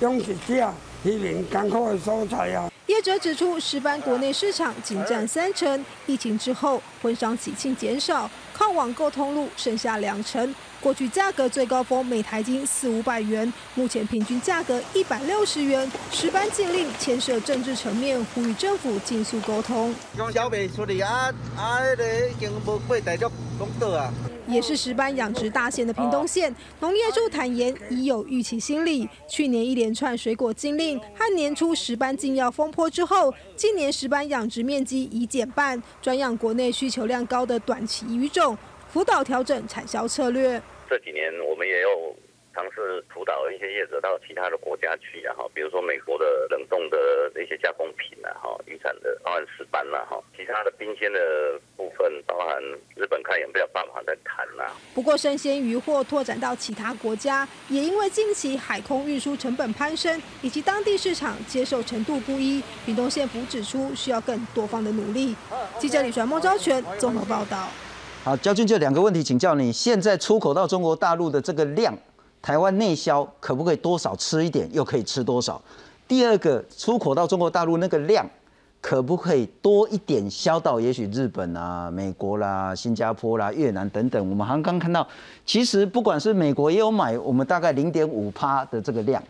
[0.00, 0.70] 养殖者
[1.04, 2.70] 渔民艰苦的所在啊。
[2.86, 10.54] 业者指出，石斑国内市场仅占三成，疫情之后婚丧喜庆减少，靠网购通路剩下两成。
[10.82, 15.88] 过去价格最高峰每台斤四五百元，目前平均价格一百六十元。
[16.10, 19.94] 石斑禁令牵涉政治层面，呼吁政府尽速沟通。
[24.48, 29.08] 也是石斑养殖大县的屏东县农业处坦言，已有预期心理。
[29.28, 38.58] 去年一连串水果禁令和年初石斑禁药风波之后，今年石斑养殖面积已减半，专养国内需求量高的短期鱼种，
[38.92, 40.60] 辅导调整产销策略。
[40.92, 42.14] 这几年我们也有。
[42.54, 52.62] 尝试辅导一些业者到其他的国家去，然后比如说美国的冷冻的那些加工品啊，哈，渔产的包含石斑啦，哈，其他的冰鲜的部分，包含
[52.94, 54.70] 日本看有没有办法再谈啦。
[54.94, 65.34] 不过生鲜鱼货拓展到其他国家，也因为近期海空运输成本攀升，以及当地市场接受程度不一，屏东县府指出需要更多方的努力。
[65.78, 67.70] 记者李传孟昭全综合报道。
[68.24, 71.92] 好，焦军，就两个问题请教你，现在出口到中国大陆的这个量。
[72.40, 75.60] 台湾内销可不可以多少吃一点，又可以吃多少？
[76.06, 78.24] 第二个，出口到中国大陆那个量，
[78.80, 84.30] 可不可以多一点销到也许日本啊、美国啦、新加坡啦、越南等等？
[84.30, 85.04] 我们刚刚看到，
[85.44, 89.20] 其实不管是美国也有买，我们大概零点五趴的这个量。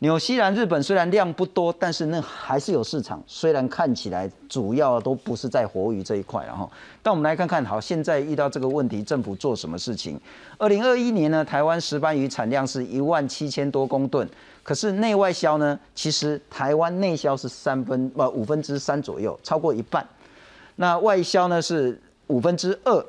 [0.00, 3.22] 纽西兰、日本虽然量不多，但是那还是有市场。
[3.26, 6.70] 虽然看起来主要都不是在活鱼这一块，然后，
[7.02, 10.20] 但我们来看看，好，现在遇到这个问题，政府做什么事情？
[10.58, 14.28] 二零二一年呢，台湾石斑鱼产量是一万七千多公吨，
[14.62, 20.06] 可是内外销呢，其实台湾内销是三分不五分之三左右，超过一半。
[20.74, 23.06] 那外销呢是五分之二。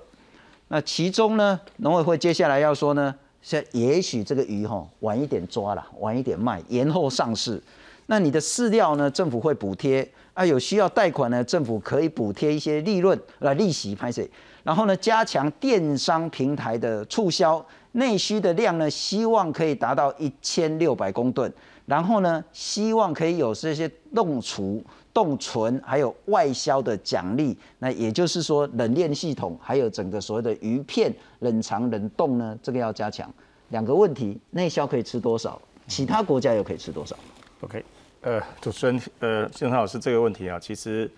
[0.69, 3.13] 那其中呢，农委会接下来要说呢？
[3.47, 7.63] 现在也许这个鱼哈晚一点抓了，晚一点卖，延后上市。
[8.07, 9.09] 那你的饲料呢？
[9.09, 14.29] 政府会补贴啊，有需要贷款呢，政府可以补贴一些利润来利息拍水。
[14.63, 21.49] 然后呢，加强电商平台的促销，内需的量呢，希望可以达到一千六百公吨。
[21.87, 24.83] 然后呢，希望可以有这些冻储。
[25.13, 33.27] 冻存还有外销的奖励，那也就是说冷链系统还有整个所谓的鱼片冷藏冷冻呢，这个要加强。
[33.69, 35.59] 两个问题，内销可以吃多少？
[35.87, 37.17] 其他国家又可以吃多少
[37.61, 37.83] ？OK，
[38.21, 41.09] 呃，主持人，呃，谢老师这个问题啊，其实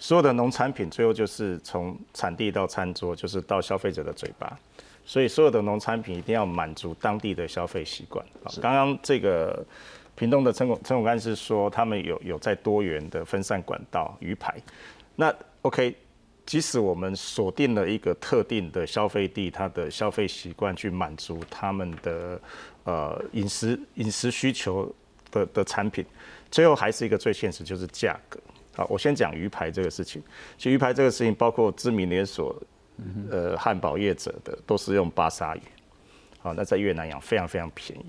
[0.00, 4.58] 所有的农产品最后就是从产地到餐桌，就是到消费者的嘴巴，
[5.06, 8.26] 所以所有的农产品一定要满足当地的消费习惯。
[8.60, 9.64] 刚刚这个。
[10.18, 14.52] 屏东的陈总陈总干事说，他们有有在多元的分散管道鱼排。
[15.14, 15.94] 那 OK，
[16.44, 22.40] 即使我们锁定了一个特定的消费地，它的消费习惯去满足他们的
[22.82, 24.92] 呃饮食饮食需求
[25.30, 26.04] 的的产品，
[26.50, 28.40] 最后还是一个最现实，就是价格。
[28.74, 30.20] 好，我先讲鱼排这个事情。
[30.56, 32.60] 其实鱼排这个事情，包括知名连锁
[33.30, 35.60] 呃汉堡业者的，都是用巴沙鱼。
[36.40, 38.06] 好，那在越南养非常非常便宜。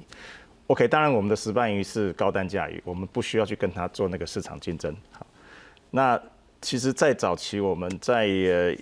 [0.70, 4.96] OK，当然我们的石斑鱼是高单价鱼，我们不需要去跟它做那个市场竞争。
[5.12, 5.26] 好，
[5.90, 6.22] 那
[6.62, 8.76] 其实，在早期我们在呃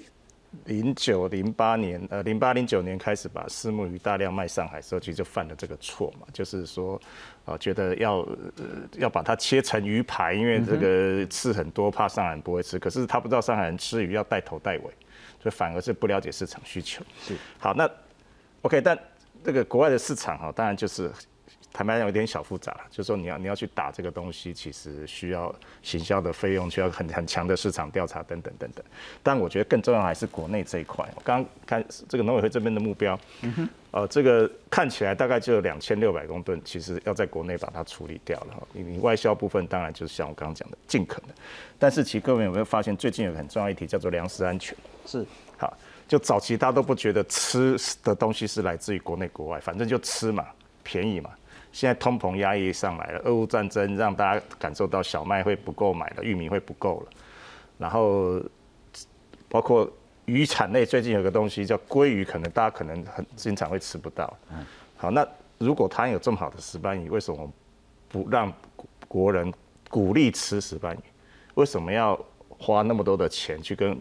[0.65, 6.99] 零九零八年，呃，零八零九年开始把私募鱼大量卖上海时候，其实就犯了这个错嘛，就是说，
[7.45, 8.65] 啊，觉得要呃
[8.97, 12.77] 要把它切成鱼排，因为这个刺很多，怕上海人不会吃。
[12.77, 14.91] 可是他不知道上海人吃鱼要带头带尾，
[15.41, 17.01] 所以反而是不了解市场需求。
[17.21, 17.89] 是，好，那
[18.63, 18.99] OK，但
[19.41, 21.09] 这个国外的市场哈，当然就是。
[21.74, 25.53] 坦白讲有点小复杂，就是说你要你要去打这个东西，其实需要
[25.84, 28.84] 行销的费用，需要很很强的市场调查等等等等。
[29.22, 31.07] 但我觉得更重要还是国内这一块。
[31.15, 33.20] 我刚刚看这个农委会这边的目标，
[33.91, 38.55] 呃，这个看起来大概就有两千六百公吨，其实要在国内把它处理掉了。
[38.55, 41.36] 哈，你外销部分当然就是像我刚刚讲的，尽可能。
[41.78, 44.76] 但是其实各位有没有发现，最近有个很重要议题叫做粮食安全？
[45.05, 45.24] 是，
[45.57, 50.45] 好，就早期大家都不觉得吃的东西是来自于国内国外，反正就吃嘛，
[50.82, 51.30] 便宜嘛。
[51.78, 57.07] 现在通膨压抑上来了，俄乌战争让大家感受到小麦会不够买了，玉米会不够了，
[57.78, 58.41] 然后
[59.47, 59.88] 包括
[60.25, 64.36] 鱼产类，最近有个东西叫鲑鱼，可能大家可能很经常会吃不到。
[64.49, 64.65] 嗯，
[64.95, 65.23] 好，那
[65.59, 67.47] 如果它有这么好的石斑鱼，为什么
[68.09, 68.51] 不让
[69.07, 69.53] 国人
[69.88, 70.99] 鼓励吃石斑鱼？
[71.53, 72.19] 为什么要
[72.49, 73.95] 花那么多的钱去跟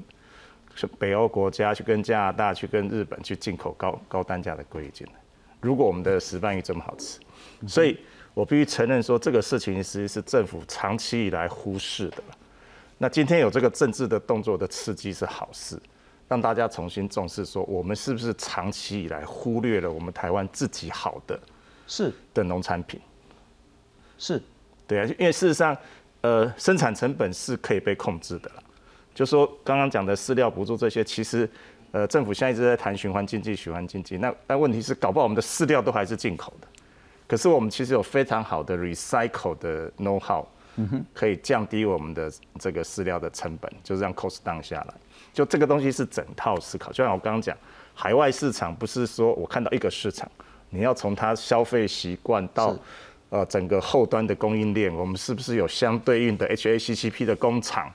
[0.98, 5.12] 北欧国家、去跟加拿大、去跟日本去进口高高单价的鲑鱼进来？
[5.60, 7.20] 如果我们的石斑鱼这么好吃？
[7.66, 7.98] 所以，
[8.34, 12.22] 我必须承认说，这个事情其实际是政府长期以来忽视的。
[12.98, 15.78] 那今天有这个政治的动作的刺激是好事，
[16.28, 21.38] 让大家重新重视说，我们是不是长期以来忽略了我们台湾自己好的
[21.86, 23.00] 是的农产品？
[24.18, 24.42] 是，
[24.86, 25.76] 对啊，因为事实上，
[26.22, 28.62] 呃，生产成本是可以被控制的了。
[29.14, 31.48] 就说刚刚讲的饲料补助这些，其实，
[31.92, 34.16] 呃，政府现在一直在谈循环经济，循环经济。
[34.16, 36.68] 那但问题是，搞不好我们的饲料都还是进口的。
[37.26, 40.44] 可是我们其实有非常好的 recycle 的 know how，
[41.12, 44.94] 可以降低我们的这个饲料的成本，就是让 cost down 下来。
[45.32, 47.56] 就这个东西是整套思考，就像我刚刚讲，
[47.94, 50.30] 海外市场不是说我看到一个市场，
[50.70, 52.76] 你要从它消费习惯到
[53.30, 57.92] 呃整个后端的供应链，我们是不是有相对应的 HACCP 的工厂？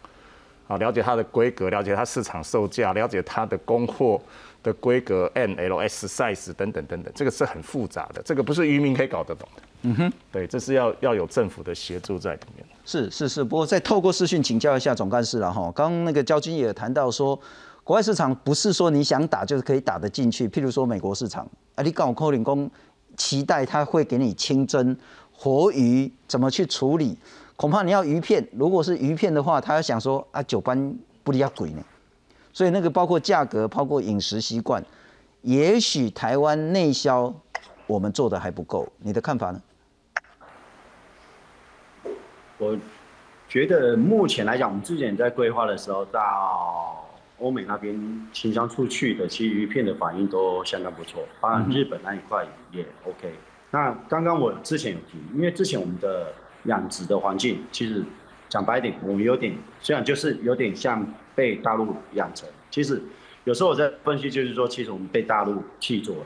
[0.68, 4.22] 啊，了解它的规格，了解它市场售价，了解它的供货。
[4.64, 9.62] 的规格 N L S size 等等等等，这个是很复杂的，这个不是渔民可以搞得懂的。
[9.84, 12.66] 嗯哼，对，这是要要有政府的协助在里面。
[12.86, 15.72] 是是是，不过再透过视讯请教一下总干事了哈。
[15.76, 17.40] 刚刚那个焦军也谈到说，
[17.84, 22.70] 国外市场不是说你想打就是可以打得进去，譬如说美国市场，啊，你搞扣领工
[23.18, 24.96] 期待他会给你清蒸
[25.32, 27.18] 活鱼，怎么去处理？
[27.56, 31.84] 恐怕你要鱼片，如果是鱼片的话，他要想说啊，九班不离要鬼呢。
[32.54, 34.84] 所以那个包括价格，包括饮食习惯，
[35.42, 37.34] 也许台湾内销
[37.88, 39.62] 我们做的还不够，你的看法呢？
[42.58, 42.78] 我
[43.48, 47.08] 觉得目前来讲，我们之前在规划的时候，到
[47.40, 53.34] 欧美那边倾销出去的，其实鱼片的反应都相当不错，当然日本那一块也 OK。
[53.72, 56.32] 那刚刚我之前有提，因为之前我们的
[56.66, 58.04] 养殖的环境，其实
[58.52, 61.04] 讲白点，我们有点虽然就是有点像。
[61.34, 63.02] 被大陆养成，其实
[63.46, 66.26] 有时候我在分析，就是说，其实我们被大陆弃做了，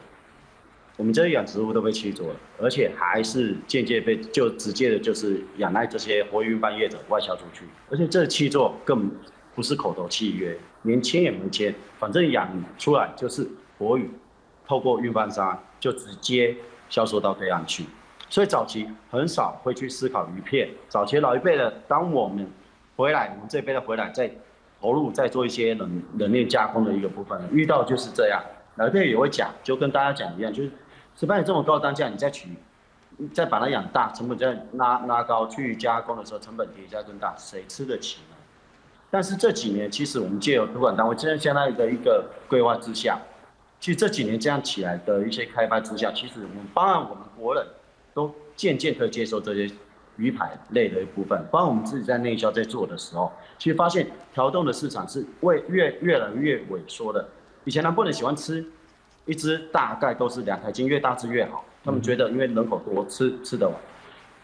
[0.97, 9.09] 我们这些养殖物都被弃做了，而且还是间接被就直接的，就是仰赖这些活鱼班业者外销出去，而且这弃做更
[9.53, 12.49] 不是口头契约，连签也没签，反正养
[12.79, 13.47] 出来就是
[13.77, 14.09] 活鱼，
[14.67, 16.57] 透过运搬商就直接
[16.89, 17.85] 销售到对岸去，
[18.35, 22.45] 所以早期很少会去思考鱼片，早期老一辈的，当我们
[22.97, 24.29] 回来，我们这辈的回来再。
[24.81, 28.43] 投入再做一些冷冷链加工的一个部分，遇到就是这样，
[28.75, 30.71] 老一辈也会讲，就跟大家讲一样，就是
[31.17, 32.49] 石斑鱼这么高单价，你再取，
[33.33, 38.35] 再把它养大，成本再拉拉高，去加工的时候成本叠加更大，谁吃得起呢？
[39.09, 43.17] 但是这几年，其实我们借由主管单位现在相当于的一个规划之下，
[43.79, 47.65] 其实这几年这样起来的一些开发之下，其实我们当然我们国人
[48.15, 49.71] 都渐渐可以接受这些。
[50.17, 57.27] 鱼排类的一部分，包括我们自己在内销在做的时候，其实发现调动的市场是会越越来越萎缩的。
[57.65, 58.65] 以前南部人喜欢吃
[59.25, 61.65] 一只，大概都是两台斤，越大只越好。
[61.83, 63.75] 他们觉得因为人口多，吃吃得完。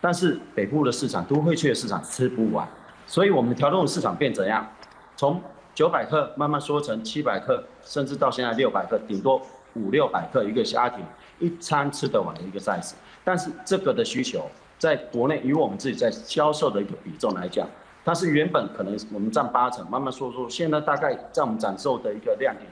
[0.02, 2.68] 但是北部的市场，都会区的市场吃不完，
[3.08, 4.70] 所以我们调动的市场变怎样？
[5.16, 5.42] 从
[5.74, 9.42] 九百克慢慢缩成七百克，甚至到现在六百克，顶多
[9.76, 11.04] 五六百克一个家庭
[11.40, 12.94] 一餐吃得完的一个 size。
[13.24, 14.46] 但是这个的需求。
[14.78, 17.68] 在国内，以我们自己在销售的一个比重来讲，
[18.04, 22.68] 它是原本可能我们占八成，慢慢说说，现在大概在我们展售的一个亮点，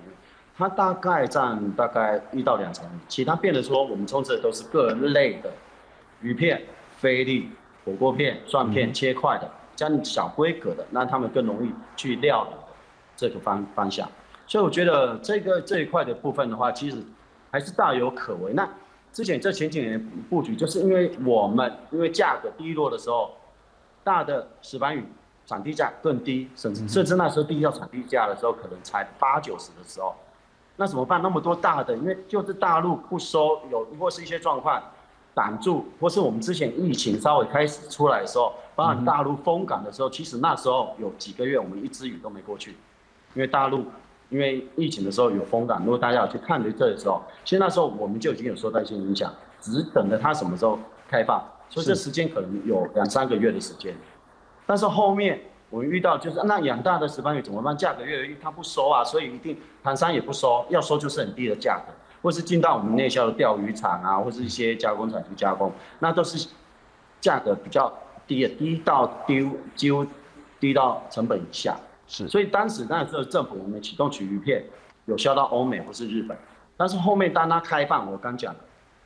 [0.58, 5.52] 它大概占大概一到两成，其他变得说我们充斥的都是各类的
[6.22, 6.60] 鱼片、
[6.98, 7.52] 菲力、
[7.86, 12.74] 火锅片、蒜片切块的，这样小规格的，让他们更容易去料理的
[13.16, 14.10] 这个方方向。
[14.50, 16.98] 所以我觉得这个这一块的部分的话，其实
[17.52, 18.52] 还是大有可为。
[18.52, 18.68] 那
[19.14, 23.30] 之前这前几年布局，就是因为我们因为价格低落的时候，
[24.04, 25.06] 大的石斑鱼
[25.46, 30.16] 产地价更低，甚至甚至那时候低到产地价的时候，可能才八九十的时候，
[30.78, 31.22] 那怎么办？
[31.22, 34.82] 那么多大的，因为就是大陆不收，有或是一些状况
[35.36, 42.72] 挡住，或是我们之前疫情稍微开始出来的时候，包含大陆封港的时候，其实那时候有几个月我们一只鱼都没过去，
[43.36, 43.86] 因为大陆。
[44.30, 50.78] 因为疫情的时候有风感，如果大家有去看的这的时候，其实那时候我们就已经有受到一些影响，只是等着它什么时候
[51.08, 53.94] 开放，所以这时间可能有两三个月的时间。
[54.66, 55.40] 但是后面
[55.72, 57.76] 我们遇到就是那养大的石斑鱼怎么办？
[57.76, 66.48] 价格越来越低，它不收啊，所以一定唐山也不收，要收就是很低的价格，或是进到我们内销的钓鱼场啊，或是一些加工厂去加工，那都是
[67.20, 67.92] 价格比较
[68.28, 70.06] 低的，低到丢几乎
[70.60, 71.76] 低到成本以下。
[72.10, 74.66] 是，所以当时那时候政府我们启动取鱼片，
[75.06, 76.36] 有销到欧美或是日本，
[76.76, 78.60] 但是后面当它开放，我刚讲了，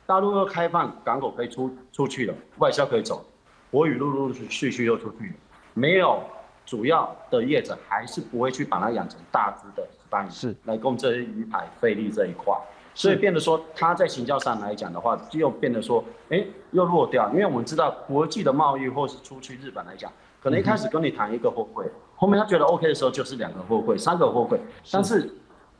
[0.06, 3.22] 大陆又开放港口可以出出去了，外销可以走，
[3.70, 5.34] 国语陆陆续续又出去了，
[5.74, 6.22] 没有
[6.64, 10.56] 主要的业者还是不会去把它养成大只的斑鱼，是。
[10.64, 12.56] 来供这些鱼排费力这一块，
[12.94, 20.10] 所以变得说它在行销上来讲的话，又变得说，哎，又弱掉，因为我们知道国际的贸易或是出去日本来讲，
[20.42, 21.84] 可能一开始跟你谈一个货柜。
[22.16, 24.60] 后面他觉得 OK 的时候，就是两个货柜、三个货柜，
[24.90, 25.28] 但是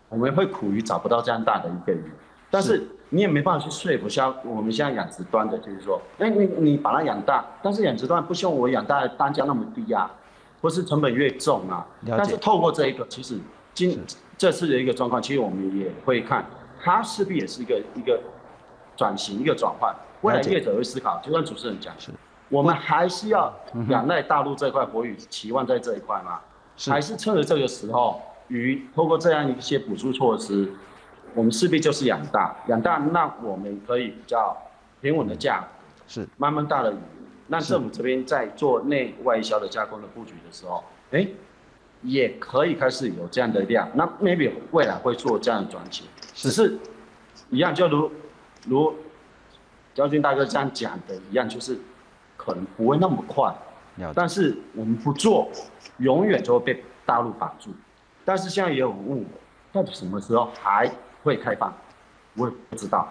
[0.08, 2.10] 我们会苦于找不到这样大的一个鱼，
[2.50, 10.10] 但是你也没办法去说服像我们现在养殖端的，就是说，哎，你你把它养大，但是养殖端不希望我养大单价那么低啊，
[10.60, 11.86] 或是成本越重啊。
[12.06, 13.38] 但是透过这一个，其实
[13.72, 14.00] 今
[14.36, 16.44] 这次的一个状况，其实我们也会看，
[16.82, 18.20] 它势必也是一个一个
[18.96, 19.94] 转型、一个转换。
[20.22, 21.94] 未来业者会思考，就像主持人讲。
[22.54, 23.52] 我们还是要
[23.88, 26.38] 仰赖大陆这块国语，期望在这一块吗？
[26.86, 30.72] 还是趁着这个时候，鱼通过这样一些补助措施，
[31.34, 34.56] 我们势必就是养大，养大，那我们可以比较
[35.00, 35.64] 平稳的价，
[36.06, 36.28] 是。
[36.36, 36.96] 慢慢大的鱼，
[37.48, 41.26] 那政府这边在做内外销的加工的布局的时候，哎，
[42.02, 46.78] 也可以开始有这样的量，那 maybe 未来会做这样的转型，只是
[47.50, 48.12] 一样，就如
[48.68, 48.94] 如
[49.92, 51.76] 将军大哥这样讲的一样，就是。
[52.44, 53.54] 可能不会那么快，
[54.14, 55.48] 但是我们不做，
[55.98, 57.70] 永远就会被大陆绑住。
[58.24, 59.24] 但是现在也有问我，
[59.72, 60.90] 到底什么时候还
[61.22, 61.72] 会开放？
[62.34, 63.08] 我也不知道。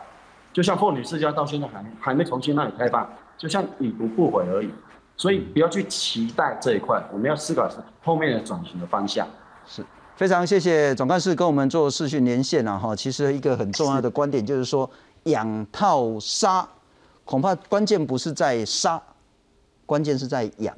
[0.52, 4.70] 就像凤女世家到现在还还没重新那里开放，就像已读不回而已。
[5.16, 9.28] 所以不要去期待这一块，我们要思考是后面的转型的方向。
[9.66, 9.84] 是
[10.16, 12.96] 非常谢谢总干事跟我们做视讯连线啊哈。
[12.96, 14.90] 其实一个很重要的观点就是说，
[15.24, 16.68] 养套杀，
[17.26, 19.02] 恐怕关键不是在杀。
[19.86, 20.78] 关键是在养，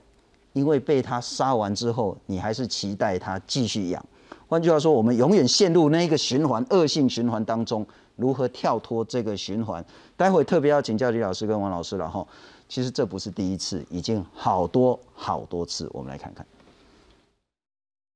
[0.54, 4.06] 因为被他杀完之后，你还是期待他继续养。
[4.48, 7.86] 换句话说，我们永远陷入那一个循环、恶性循环当中，
[8.16, 9.84] 如何跳脱这个循环？
[10.16, 12.26] 待会特别要请教李老师跟王老师了哈。
[12.68, 15.90] 其实这不是第一次，已经好多好多次。
[15.92, 16.46] 我们来看看，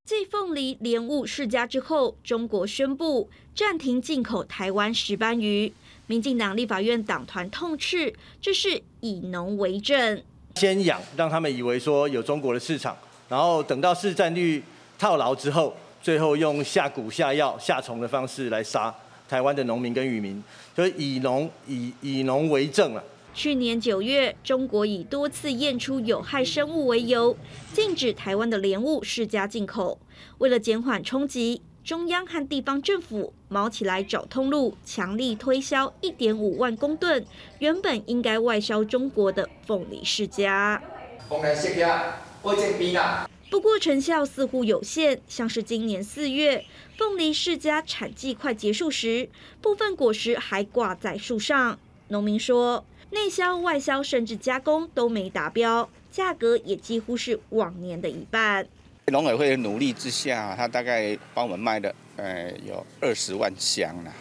[0.06, 5.72] 继凤梨、莲雾世家之后，中国宣布暂停进口台湾石斑鱼。
[6.08, 10.24] 民进党立法院党团痛斥，这是以农为政。
[10.60, 12.98] 先养，让他们以为说有中国的市场，
[13.30, 14.62] 然后等到市占率
[14.98, 18.94] 套牢之后，最后用下蛊、下药、下虫的方式来杀
[19.30, 20.44] 台湾的农民跟渔民，
[20.76, 23.02] 所以以农以以农为政了。
[23.34, 27.38] 去年九月，中国以多次验出有害生物为由，
[27.74, 29.98] 禁止台湾的莲雾世家进口。
[30.40, 31.62] 为了减缓冲击。
[31.90, 37.26] 中央和地方政府毛起来找通路，强力推销一点五万公吨
[37.58, 40.80] 原本应该外销中国的凤梨世家。
[43.50, 46.64] 不过成效似乎有限，像是今年四月，
[46.96, 49.28] 凤梨世家产季快结束时，
[49.60, 51.80] 部分果实还挂在树上。
[52.10, 58.68] 农民说，内销、外销甚至加工都没达标，价格也几乎是往年的一半。
[59.10, 64.14] 农委会的努力之下，他大概帮我们卖的，呃，有二十万箱了，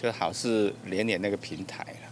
[0.00, 2.08] 就好是连连那个平台了，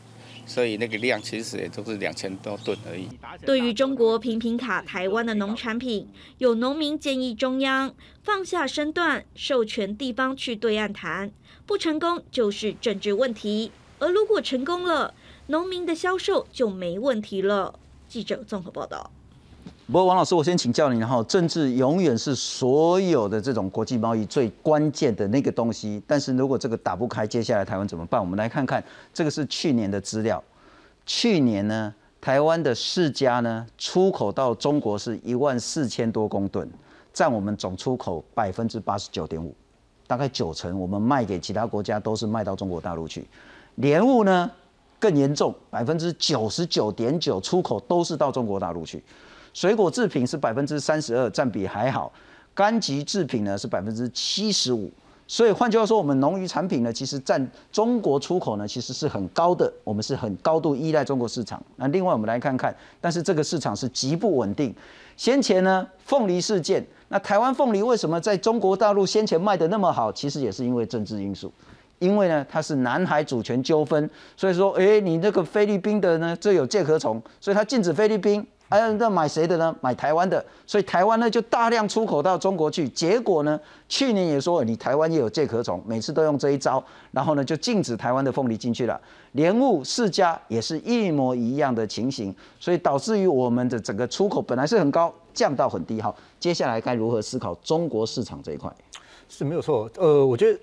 [0.47, 3.09] 所以那个量其实也都是两千多吨而已。
[3.45, 6.09] 对于中国频频卡台湾的农产品，
[6.39, 11.31] 有农民建议中央放下身段，授权地方去对岸谈，
[11.67, 15.15] 不成功就是政治问题，而如果成功了，
[15.47, 17.79] 农民的销售就没问题了。
[18.09, 19.11] 记者综合报道。
[19.91, 26.03] 不过王老师，我先请教你，然后政治永远是所有的这种国际贸易最关键的那个东西。
[26.07, 28.21] 但是如果这个打不开，接下来台湾怎么办？
[28.21, 28.85] 我们来看看，
[29.15, 30.45] 这个是去年的资料。
[31.07, 36.71] 去年呢，台湾的世家呢出口到中国是一万四千多公吨，
[37.15, 39.55] 占我们总出口百分之八十九点五。
[40.07, 43.27] 大概九成我们卖给其他国家都是卖到中国大陆去。
[43.77, 44.51] 莲雾呢
[44.99, 49.03] 更严重，百分之九十九点九出口都是到中国大陆去。
[49.59, 52.13] 水果制品是百分之三十二，占比还好。
[52.55, 54.89] 柑橘制品呢是百分之七十五。
[55.27, 61.61] 所以换句话说，我们农渔产品呢，其实占中国出口呢，其实是很高的，我们是很高度依赖中国市场。
[61.75, 64.73] 那另外我们来看看，但是这个市场是极不稳定。
[65.17, 70.13] 先前呢，凤梨事件，那台湾凤梨为什么在中国大陆先前卖的那么好？
[70.13, 71.53] 其实也是因为政治因素，
[71.99, 78.47] 因为呢它是南海主权纠纷，所以说，哎，你那个菲律宾的呢，这有介壳虫，所以它禁止菲律宾。
[78.69, 79.75] 哎，那买谁的呢？
[79.81, 82.89] 买台湾的，所以台湾呢就大量出口到中国去。
[82.89, 83.59] 结果呢，
[83.89, 89.01] 去年也说你台湾也有介壳虫，每次都用这一招，然后呢就禁止台湾的凤梨进去了。
[89.33, 96.01] 莲雾世家也是一模一样的情形，所以导致于我们的整个出口本来是很高，降到很低。
[96.01, 98.71] 好，接下来该如何思考中国市场这一块？
[99.29, 99.91] 是没有错。
[99.97, 100.59] 呃，我觉得。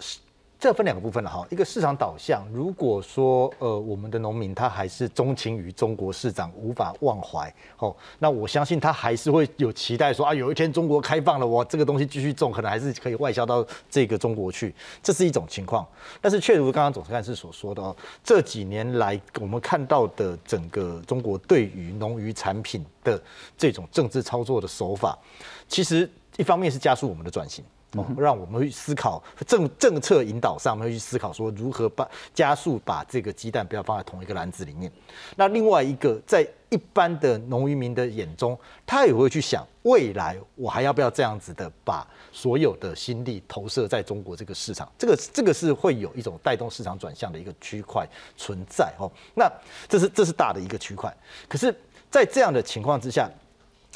[0.66, 15.88] 这分两个部分了哈，一个市场导向，如果说呃我们的农民他还是钟情于中国市场，无法忘怀，哦，那我相信他还是会有期待说啊，有一天中国开放了，我这个东西继续种，可能还是可以外销到这个中国去，这是一种情况。
[16.20, 23.22] 但是，确如刚刚总干事所说的哦，这几年来我们看到的整个中国对于农渔产品的
[23.56, 25.16] 这种政治操作的手法，
[25.68, 27.64] 其实一方面是加速我们的转型。
[28.18, 34.92] 让我们去思考政政策引导上，我们去思考说如何把加速把这个鸡蛋不要放在同一个篮子里面。
[35.36, 44.92] 那另外一个，在一般的农渔民的眼中，他也会去想，未来我还要不要这样子的把所有的心力投射在中国这个市场？
[44.98, 49.10] 这个这个是会有一种带动市场转向的一个区块存在哦。
[49.36, 49.50] 那
[49.88, 51.16] 这是这是大的一个区块。
[51.48, 51.74] 可是，
[52.10, 53.30] 在这样的情况之下，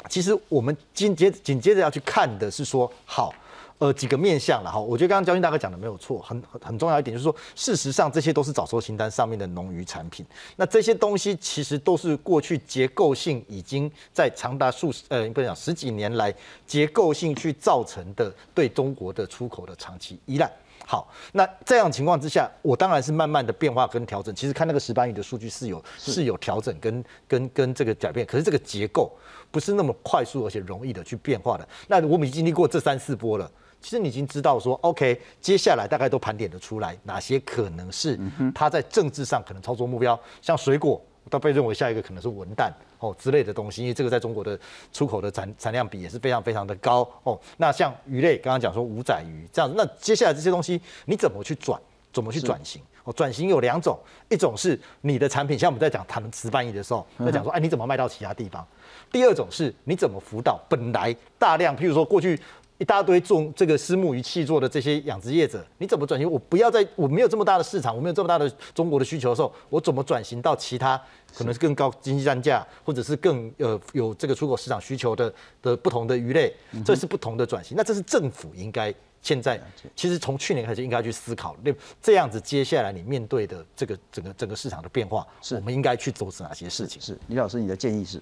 [0.08, 3.34] 其实我们紧接紧接着要去看的是说，好。
[3.80, 10.26] 呃，几个面向了哈，我觉得刚刚焦俊大哥讲的没有错，很很很重要一点就是说，事实上这些都是早收清单上面的农渔产品，
[10.56, 16.30] 那这些东西其实都是过去结构性已经在长达数十呃不讲十几年来
[16.66, 20.52] 结构性去造成的对中国的出口的长期依赖。
[20.86, 24.34] 好，那这样情况之下，我当然是慢慢的变化跟调整。
[24.34, 29.10] 其实看那个石斑鱼的数据是有是有调整跟跟跟这个改变，可是这个结构
[29.50, 31.66] 不是那么快速而且容易的去变化的。
[31.88, 33.50] 那我们已经经历过这三四波了。
[33.80, 38.18] 其实你已经知道说，OK，接下来大概都盘点的出来，哪些可能是
[38.54, 41.00] 他在政治上可能操作目标，像水果，
[41.30, 44.58] 都被认为下一个可能是文旦哦之类的东西，因为这个在中国的
[44.92, 47.40] 出口的产产量比也是非常非常的高哦。
[47.56, 51.80] 那像鱼类，刚刚讲说五仔鱼这样，那接下来这些东西你怎么去转，
[52.12, 52.82] 怎么去转型？
[53.04, 58.66] 哦，转型有两种，一种是你的产品，像我们在讲谈石斑鱼的时候，在讲说，哎，你怎么卖到其他地方？
[59.10, 62.38] 第二种是你怎么辅导本来大量，譬如说过去。
[62.80, 66.28] 一大堆种这个私募鱼器做的这些养殖业者，你怎么转型？
[66.28, 70.98] 我不要在我没有这么大的市场，我没有这么大的中国的需求的时候，我怎么转型到其他
[71.36, 76.50] 可能是更高经济单价，或者是更呃有这个出口市场需求的的不同的鱼类？
[76.82, 77.76] 这是不同的转型。
[77.76, 79.60] 那这是政府应该现在
[79.94, 81.70] 其实从去年开始应该去思考，那
[82.00, 87.02] 这样子接下来你面对的这个整个整个市场的变化，是我们应该去做哪些事情？
[87.02, 88.18] 是李老师，你的建议是？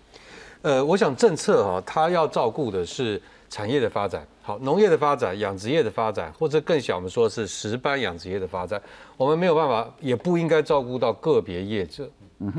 [0.62, 3.22] 呃，我想政策哈，它要照顾的是。
[3.50, 8.80] 产业的发展，好，农业的发展，养殖业的发展，或者更小，我们说的是石斑养殖业的发展，
[9.16, 12.08] 我们没有办法，也不应该照顾到个别业者，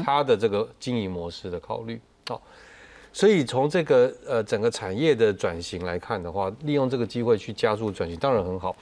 [0.03, 2.41] 他的这个经营模式的考虑，好，
[3.13, 8.75] 所以从这个呃整个产业的转型来看的话，利用这个机会去加速转型，当然很好。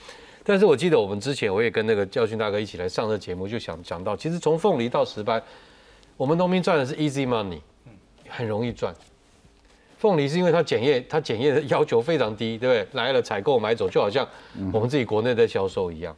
[0.44, 5.44] 但是我记得我们之前我也跟那个教训大哥一起来上这节目，就想讲到，其实从凤梨到石斑，
[6.16, 7.60] 我们农民赚的是 easy money，
[8.30, 8.96] 很容易赚。
[9.98, 12.88] 凤梨是因为它检验，它检验的要求非常低，对不对？
[12.94, 14.28] 来了采购买走，就好像
[14.72, 16.16] 我们自己国内在销售一样。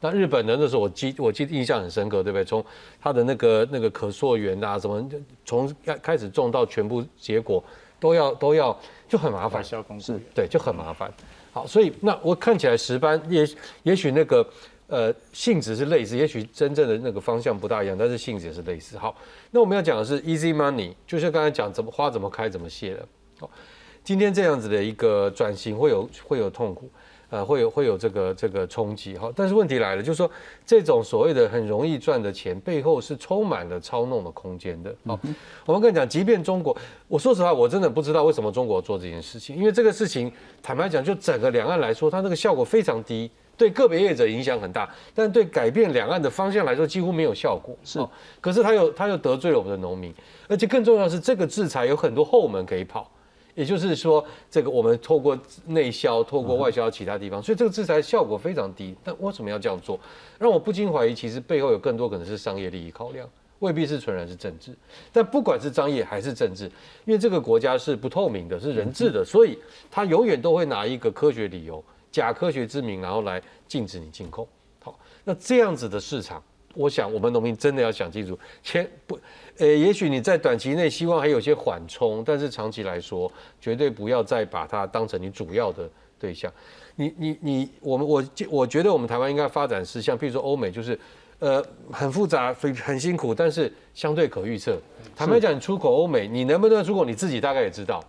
[0.00, 2.44] 那日本人那时候我记我记得印象很深刻，对不对？
[2.44, 2.64] 从
[3.00, 5.08] 它的那个那个可溯源啊，什么
[5.44, 7.62] 从开开始种到全部结果
[8.00, 8.76] 都要都要
[9.08, 11.08] 就很麻烦，是，对，就很麻烦。
[11.52, 13.48] 好，所以那我看起来石斑也
[13.84, 14.44] 也许那个
[14.88, 18.98] 呃性质是类似，也许真正的那个方向不大一样，但是性质也是类似。
[18.98, 19.14] 好，
[19.52, 22.92] 那我们要讲的是 easy money，就像刚才讲怎么花怎么开怎么谢
[23.42, 23.48] 的。
[24.04, 26.90] 今天这样子的一个转型会有会有痛苦，
[27.30, 29.32] 呃，会有会有这个这个冲击哈。
[29.36, 30.28] 但是问题来了，就是说
[30.66, 34.92] 这种所谓的很容易赚的钱背后是充满了操弄的空间的。
[35.06, 35.16] 好，
[35.64, 36.76] 我们跟你讲，即便中国，
[37.06, 47.76] 我说实话，我真的不知道为什么中国做这件事情，因为这个事情坦白讲，就整个两岸来说，它那个效果非常低，对个别业者影响很大，但对改变两岸的方向来说几乎没有效果。
[47.84, 48.04] 是，
[48.40, 50.12] 可是他又他又得罪了我们的农民，
[50.48, 53.08] 而且更重要的是，这个制裁有很多后门可以跑。
[53.54, 58.94] 也就是说，这个我们透过内销、透过外销其他地方，所以这个制裁效果非常低。
[59.04, 60.00] 但为什么要这样做？
[60.38, 63.28] 让我不禁怀疑，其实背后有更多可能是商业利益考量，
[63.58, 64.74] 未必是纯然是政治。
[65.12, 66.64] 但不管是商业还是政治，
[67.04, 69.58] 因为这个国家是不透明的，是人治的，所以
[69.90, 74.48] 他永远都会拿一个科学理由、假科学之名，然后来禁止你进口。
[74.82, 76.42] 好，那这样子的市场，
[76.74, 79.18] 我想我们农民真的要想清楚，千不。
[79.58, 86.50] 呃，也许你在短期内希望还有些缓冲，但是长期来说，绝对不要再把它当成你主要的对象。
[86.96, 90.98] 你你你，我们我我觉得我们台湾应该发展是像，譬如说欧美，就是
[91.38, 91.62] 呃
[91.92, 94.78] 很复杂、很很辛苦，但是相对可预测。
[95.14, 98.02] 坦白讲，你出口欧美，你能不能出口，你自己大概也知道，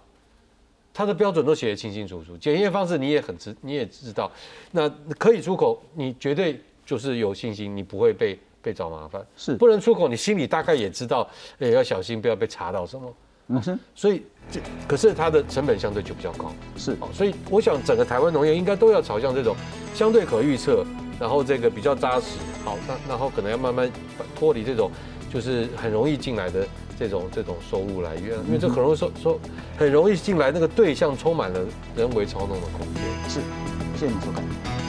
[0.94, 4.32] 它的标准都写得清清楚楚，检验方式你也很知你也知道，
[4.72, 4.90] 那
[5.20, 8.40] 可以出口，你绝对就是有信心，你不会被。
[8.64, 13.14] 被找麻烦是不能出口，你心里大概也知道，哎，要小心不要被查到什么。
[13.50, 16.50] 嗯哼，所以这可是它的成本相对就比较高。
[16.78, 19.54] 是，所以我想整个台湾农业应该都要朝向这种
[19.94, 20.86] 相对可预测，
[21.20, 22.38] 然后这个比较扎实。
[22.64, 23.92] 好，那然后可能要慢慢
[24.34, 24.90] 脱离这种
[25.32, 26.66] 就是很容易进来的
[26.98, 29.38] 这种这种收入来源，因为这很容易收收
[29.78, 31.60] 很容易进来那个对象充满了
[31.98, 33.04] 人为操弄的空间。
[33.28, 33.42] 是，
[34.00, 34.83] 谢谢你收看。